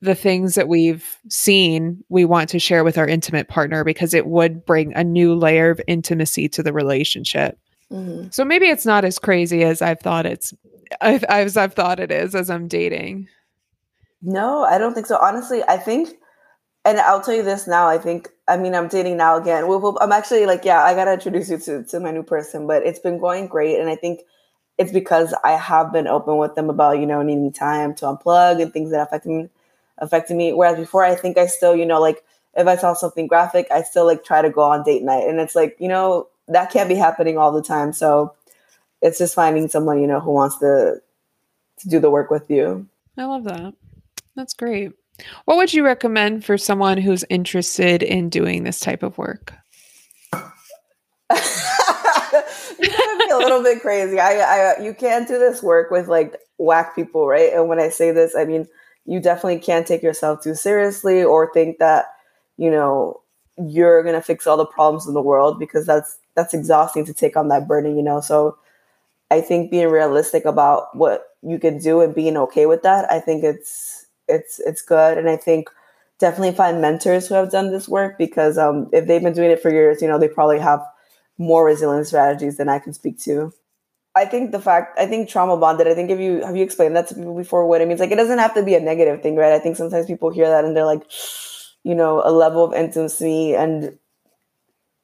[0.00, 4.26] the things that we've seen, we want to share with our intimate partner because it
[4.26, 7.58] would bring a new layer of intimacy to the relationship.
[7.90, 8.28] Mm-hmm.
[8.30, 10.52] So maybe it's not as crazy as I've thought it's
[11.00, 13.28] as I've thought it is as I'm dating.
[14.22, 15.18] No, I don't think so.
[15.20, 16.10] Honestly, I think
[16.86, 17.88] and I'll tell you this now.
[17.88, 19.64] I think I mean I'm dating now again.
[19.64, 23.00] I'm actually like yeah, I gotta introduce you to to my new person, but it's
[23.00, 24.20] been going great, and I think
[24.78, 28.62] it's because I have been open with them about you know needing time to unplug
[28.62, 29.48] and things that affect me
[29.98, 30.52] affected me.
[30.52, 32.24] Whereas before, I think I still you know like
[32.56, 35.40] if I saw something graphic, I still like try to go on date night, and
[35.40, 37.92] it's like you know that can't be happening all the time.
[37.92, 38.34] So
[39.02, 41.02] it's just finding someone you know who wants to
[41.80, 42.86] to do the work with you.
[43.18, 43.74] I love that.
[44.36, 44.92] That's great.
[45.44, 49.52] What would you recommend for someone who's interested in doing this type of work?
[50.32, 50.48] Be
[53.30, 54.20] a little bit crazy.
[54.20, 57.52] I, I, you can't do this work with like whack people, right?
[57.52, 58.68] And when I say this, I mean
[59.06, 62.06] you definitely can't take yourself too seriously or think that
[62.56, 63.20] you know
[63.56, 67.36] you're gonna fix all the problems in the world because that's that's exhausting to take
[67.36, 68.20] on that burden, you know.
[68.20, 68.58] So
[69.30, 73.20] I think being realistic about what you can do and being okay with that, I
[73.20, 73.95] think it's
[74.28, 75.68] it's it's good and i think
[76.18, 79.60] definitely find mentors who have done this work because um, if they've been doing it
[79.60, 80.80] for years you know they probably have
[81.38, 83.52] more resilient strategies than I can speak to.
[84.14, 85.86] I think the fact I think trauma bonded.
[85.86, 88.10] I think if you have you explained that to people before, what it means, like
[88.10, 89.52] it doesn't have to be a negative thing, right?
[89.52, 91.02] I think sometimes people hear that and they're like,
[91.84, 93.98] you know, a level of intimacy and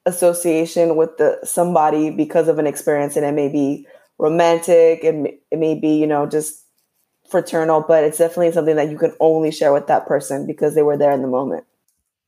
[0.05, 3.85] association with the somebody because of an experience, and it may be
[4.17, 6.62] romantic, and it, it may be you know just
[7.33, 10.83] fraternal, but it's definitely something that you can only share with that person because they
[10.83, 11.65] were there in the moment.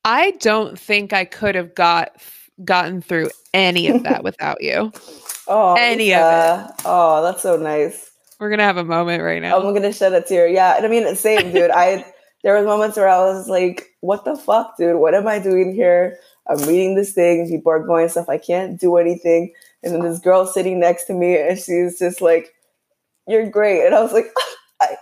[0.03, 2.19] I don't think I could have got
[2.63, 4.91] gotten through any of that without you.
[5.47, 6.75] Oh, any of it.
[6.85, 8.09] Oh, that's so nice.
[8.39, 9.57] We're gonna have a moment right now.
[9.57, 10.47] I'm gonna shed a tear.
[10.47, 11.69] Yeah, and I mean, same, dude.
[11.69, 12.03] I
[12.43, 14.99] there was moments where I was like, "What the fuck, dude?
[14.99, 16.17] What am I doing here?
[16.49, 17.47] I'm reading this thing.
[17.47, 18.27] People are going stuff.
[18.27, 19.53] I can't do anything."
[19.83, 22.55] And then this girl sitting next to me, and she's just like,
[23.27, 24.33] "You're great," and I was like.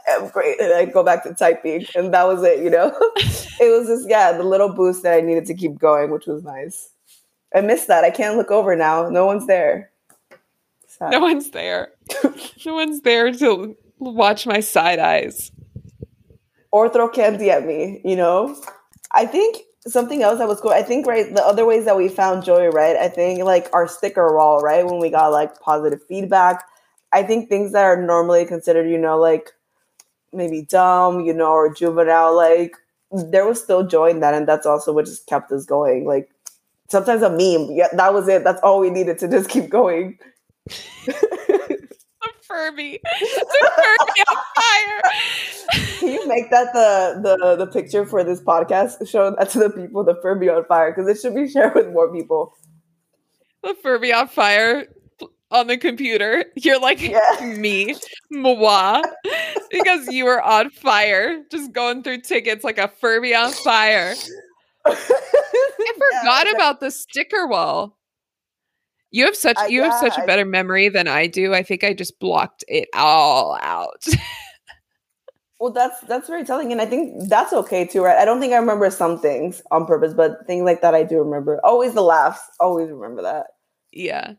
[0.07, 0.59] I am great.
[0.59, 2.87] And I go back to typing, and that was it, you know?
[3.17, 6.43] it was just, yeah, the little boost that I needed to keep going, which was
[6.43, 6.89] nice.
[7.55, 8.03] I missed that.
[8.03, 9.09] I can't look over now.
[9.09, 9.91] No one's there.
[10.87, 11.11] Sad.
[11.11, 11.91] No one's there.
[12.65, 15.51] no one's there to watch my side eyes.
[16.71, 18.59] Or throw candy at me, you know?
[19.11, 19.57] I think
[19.87, 20.71] something else that was cool.
[20.71, 22.95] I think, right, the other ways that we found joy, right?
[22.95, 24.85] I think like our sticker wall, right?
[24.85, 26.63] When we got like positive feedback.
[27.11, 29.51] I think things that are normally considered, you know, like
[30.33, 32.75] maybe dumb, you know, or juvenile, like
[33.11, 34.33] there was still joy in that.
[34.33, 36.05] And that's also what just kept us going.
[36.05, 36.29] Like
[36.89, 38.43] sometimes a meme, yeah, that was it.
[38.43, 40.17] That's all we needed to just keep going.
[42.41, 42.99] Furby.
[43.03, 45.01] The Furby on fire.
[45.99, 49.07] Can you make that the, the the picture for this podcast?
[49.09, 51.91] Show that to the people, the Furby on fire, because it should be shared with
[51.91, 52.53] more people.
[53.63, 54.85] The Furby on fire
[55.53, 56.45] on the computer.
[56.55, 57.55] You're like yeah.
[57.57, 57.95] me,
[58.31, 59.01] moi,
[59.71, 64.15] because you were on fire, just going through tickets like a Furby on fire.
[64.85, 67.97] I forgot yeah, about the sticker wall.
[69.11, 71.53] You have such uh, you yeah, have such a better memory than I do.
[71.53, 74.03] I think I just blocked it all out.
[75.59, 78.17] well, that's that's very telling, and I think that's okay too, right?
[78.17, 81.19] I don't think I remember some things on purpose, but things like that I do
[81.19, 81.61] remember.
[81.63, 82.41] Always the laughs.
[82.59, 83.47] Always remember that.
[83.91, 84.33] Yeah.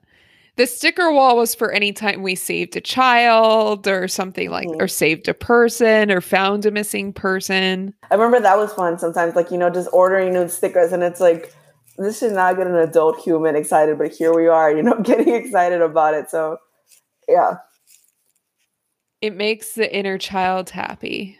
[0.56, 4.80] The sticker wall was for any time we saved a child or something like, mm-hmm.
[4.80, 7.92] or saved a person or found a missing person.
[8.10, 11.20] I remember that was fun sometimes, like, you know, just ordering new stickers and it's
[11.20, 11.52] like,
[11.98, 15.34] this should not get an adult human excited, but here we are, you know, getting
[15.34, 16.30] excited about it.
[16.30, 16.58] So,
[17.28, 17.56] yeah.
[19.20, 21.36] It makes the inner child happy,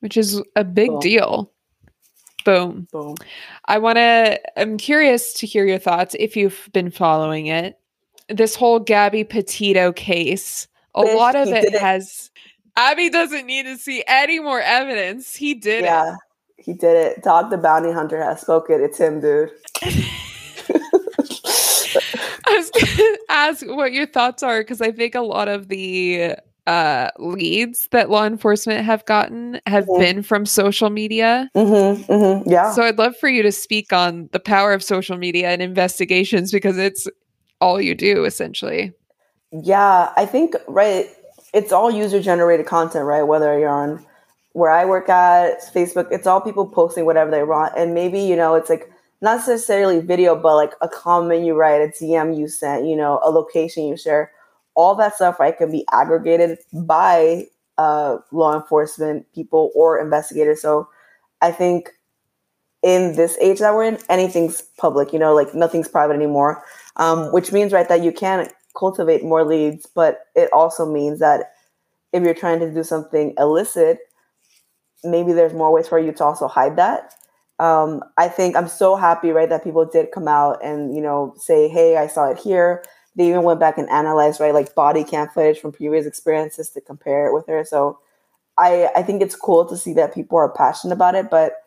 [0.00, 1.00] which is a big cool.
[1.00, 1.52] deal.
[2.44, 2.86] Boom.
[2.92, 3.16] Boom.
[3.64, 7.78] I want to, I'm curious to hear your thoughts if you've been following it
[8.28, 12.30] this whole Gabby Petito case, a lot of it has.
[12.76, 15.36] Aby doesn't need to see any more evidence.
[15.36, 16.18] He did yeah, it.
[16.64, 17.22] he did it.
[17.22, 18.82] Dog the bounty hunter has spoken.
[18.82, 19.50] It's him, dude.
[22.46, 25.68] I was going to ask what your thoughts are because I think a lot of
[25.68, 30.00] the uh, leads that law enforcement have gotten have mm-hmm.
[30.00, 31.50] been from social media.
[31.56, 32.72] Mm-hmm, mm-hmm, yeah.
[32.72, 36.52] So I'd love for you to speak on the power of social media and investigations
[36.52, 37.08] because it's
[37.62, 38.92] all you do essentially.
[39.52, 41.06] Yeah, I think right
[41.52, 43.22] it's all user generated content, right?
[43.22, 44.04] Whether you're on
[44.52, 47.72] where I work at, Facebook, it's all people posting whatever they want.
[47.76, 48.90] And maybe, you know, it's like
[49.20, 53.20] not necessarily video, but like a comment you write, a DM you sent, you know,
[53.22, 54.32] a location you share,
[54.74, 57.46] all that stuff, right, can be aggregated by
[57.78, 60.60] uh, law enforcement people or investigators.
[60.60, 60.88] So
[61.40, 61.90] I think
[62.82, 66.62] in this age that we're in, anything's public, you know, like nothing's private anymore
[66.96, 71.52] um, which means right that you can cultivate more leads, but it also means that
[72.12, 73.98] if you're trying to do something illicit,
[75.04, 77.14] maybe there's more ways for you to also hide that.
[77.58, 81.34] Um, I think I'm so happy, right, that people did come out and you know
[81.36, 82.82] say, "Hey, I saw it here."
[83.16, 86.80] They even went back and analyzed, right, like body cam footage from previous experiences to
[86.80, 87.64] compare it with her.
[87.64, 87.98] So,
[88.58, 91.61] I I think it's cool to see that people are passionate about it, but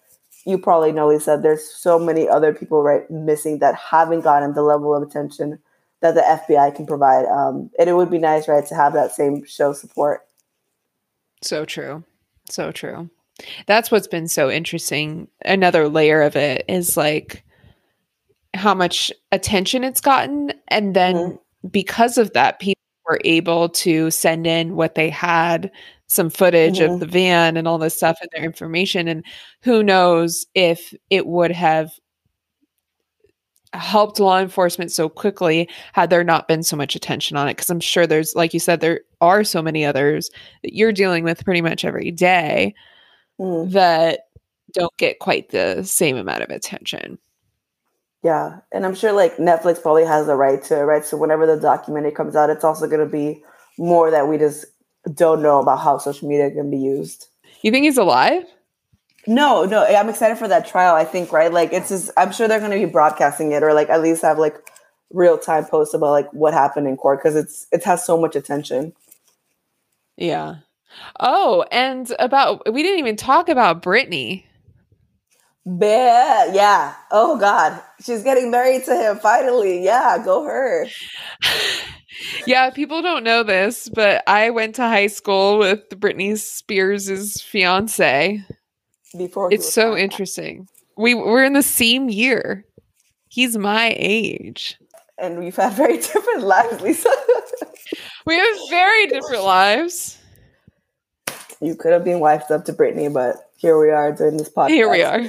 [0.45, 4.61] you probably know, Lisa, there's so many other people right missing that haven't gotten the
[4.61, 5.59] level of attention
[6.01, 7.25] that the FBI can provide.
[7.25, 10.21] Um, and it would be nice, right, to have that same show support.
[11.41, 12.03] So true.
[12.49, 13.09] So true.
[13.65, 15.27] That's what's been so interesting.
[15.43, 17.43] Another layer of it is like
[18.53, 20.53] how much attention it's gotten.
[20.67, 21.67] And then mm-hmm.
[21.67, 25.71] because of that, people were able to send in what they had
[26.07, 26.93] some footage mm-hmm.
[26.93, 29.23] of the van and all this stuff and their information and
[29.61, 31.91] who knows if it would have
[33.73, 37.69] helped law enforcement so quickly had there not been so much attention on it because
[37.69, 40.29] i'm sure there's like you said there are so many others
[40.63, 42.73] that you're dealing with pretty much every day
[43.39, 43.69] mm.
[43.71, 44.27] that
[44.73, 47.17] don't get quite the same amount of attention
[48.25, 51.05] Yeah, and I'm sure like Netflix probably has the right to right.
[51.05, 53.43] So whenever the documentary comes out, it's also going to be
[53.77, 54.65] more that we just
[55.13, 57.27] don't know about how social media can be used.
[57.61, 58.43] You think he's alive?
[59.27, 59.83] No, no.
[59.83, 60.95] Eh, I'm excited for that trial.
[60.95, 62.11] I think right, like it's just.
[62.17, 64.57] I'm sure they're going to be broadcasting it, or like at least have like
[65.11, 68.35] real time posts about like what happened in court because it's it has so much
[68.35, 68.93] attention.
[70.17, 70.57] Yeah.
[71.19, 74.43] Oh, and about we didn't even talk about Britney.
[75.65, 76.93] Yeah, yeah.
[77.11, 79.83] Oh God, she's getting married to him finally.
[79.83, 80.87] Yeah, go her.
[82.45, 88.43] yeah, people don't know this, but I went to high school with Britney Spears' fiance.
[89.17, 90.67] Before it's so interesting.
[90.97, 92.65] We we're in the same year.
[93.29, 94.77] He's my age.
[95.17, 97.09] And we've had very different lives, Lisa.
[98.25, 100.17] we have very different lives.
[101.61, 104.69] You could have been wifed up to Britney, but here we are doing this podcast.
[104.69, 105.23] Here we are.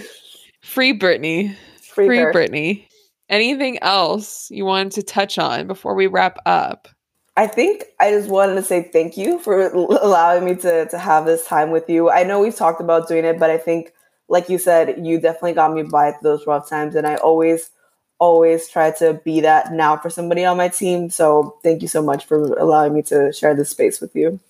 [0.62, 1.54] Free Britney.
[1.80, 2.88] Free, Free Britney.
[3.28, 6.88] Anything else you wanted to touch on before we wrap up?
[7.36, 11.26] I think I just wanted to say thank you for allowing me to to have
[11.26, 12.10] this time with you.
[12.10, 13.92] I know we've talked about doing it, but I think,
[14.28, 17.70] like you said, you definitely got me by those rough times, and I always,
[18.18, 21.10] always try to be that now for somebody on my team.
[21.10, 24.40] So thank you so much for allowing me to share this space with you.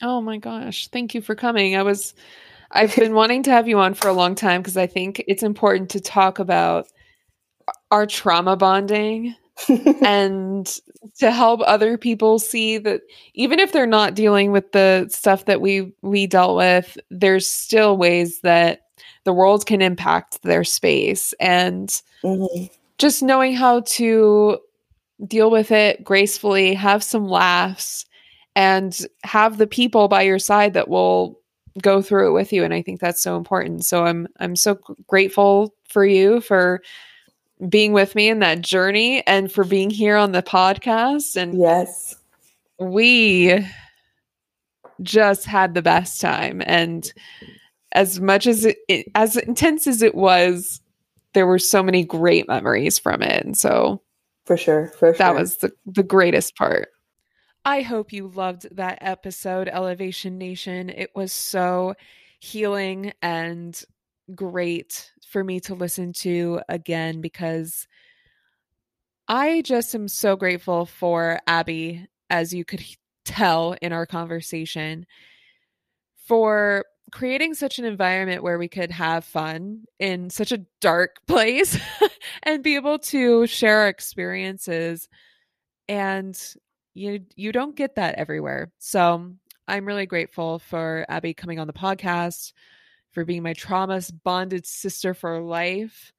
[0.00, 1.76] Oh my gosh, thank you for coming.
[1.76, 2.14] I was
[2.72, 5.42] I've been wanting to have you on for a long time because I think it's
[5.42, 6.88] important to talk about
[7.92, 9.36] our trauma bonding
[10.02, 10.80] and
[11.18, 13.02] to help other people see that
[13.34, 17.96] even if they're not dealing with the stuff that we we dealt with there's still
[17.96, 18.82] ways that
[19.24, 21.32] the world can impact their space.
[21.40, 21.88] And
[22.22, 22.66] mm-hmm.
[22.98, 24.58] just knowing how to
[25.26, 28.04] deal with it gracefully have some laughs
[28.56, 31.38] and have the people by your side that will
[31.80, 32.64] go through it with you.
[32.64, 33.84] And i think that's so important.
[33.84, 36.82] So i'm i'm so grateful for you for
[37.68, 41.36] being with me in that journey and for being here on the podcast.
[41.36, 42.16] And yes.
[42.78, 43.66] we
[45.02, 46.62] just had the best time.
[46.64, 47.12] And
[47.92, 50.80] as much as it, as intense as it was
[51.34, 53.44] there were so many great memories from it.
[53.44, 54.02] And so
[54.44, 55.18] for sure for sure.
[55.18, 56.88] that was the, the greatest part.
[57.64, 60.90] I hope you loved that episode, Elevation Nation.
[60.90, 61.94] It was so
[62.40, 63.80] healing and
[64.34, 67.88] great for me to listen to again because
[69.26, 72.84] I just am so grateful for Aby, as you could
[73.24, 75.06] tell in our conversation,
[76.26, 81.78] for creating such an environment where we could have fun in such a dark place
[82.42, 85.08] and be able to share our experiences
[85.88, 86.38] and
[86.94, 88.70] you you don't get that everywhere.
[88.78, 89.32] So
[89.66, 92.52] I'm really grateful for Aby coming on the podcast,
[93.12, 96.12] for being my trauma bonded sister for life.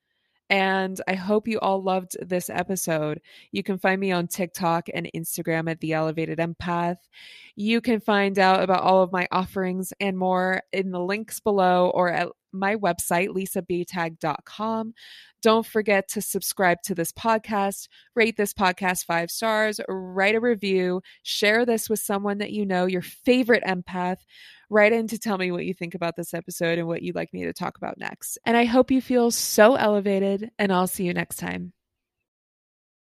[0.49, 3.21] And I hope you all loved this episode.
[3.51, 6.97] You can find me on TikTok and Instagram at The Elevated Empath.
[7.55, 11.89] You can find out about all of my offerings and more in the links below
[11.93, 14.93] or at my website, lisabtag.com.
[15.41, 21.01] Don't forget to subscribe to this podcast, rate this podcast five stars, write a review,
[21.23, 24.19] share this with someone that you know, your favorite empath.
[24.69, 27.33] Write in to tell me what you think about this episode and what you'd like
[27.33, 28.37] me to talk about next.
[28.45, 31.73] And I hope you feel so elevated, and I'll see you next time.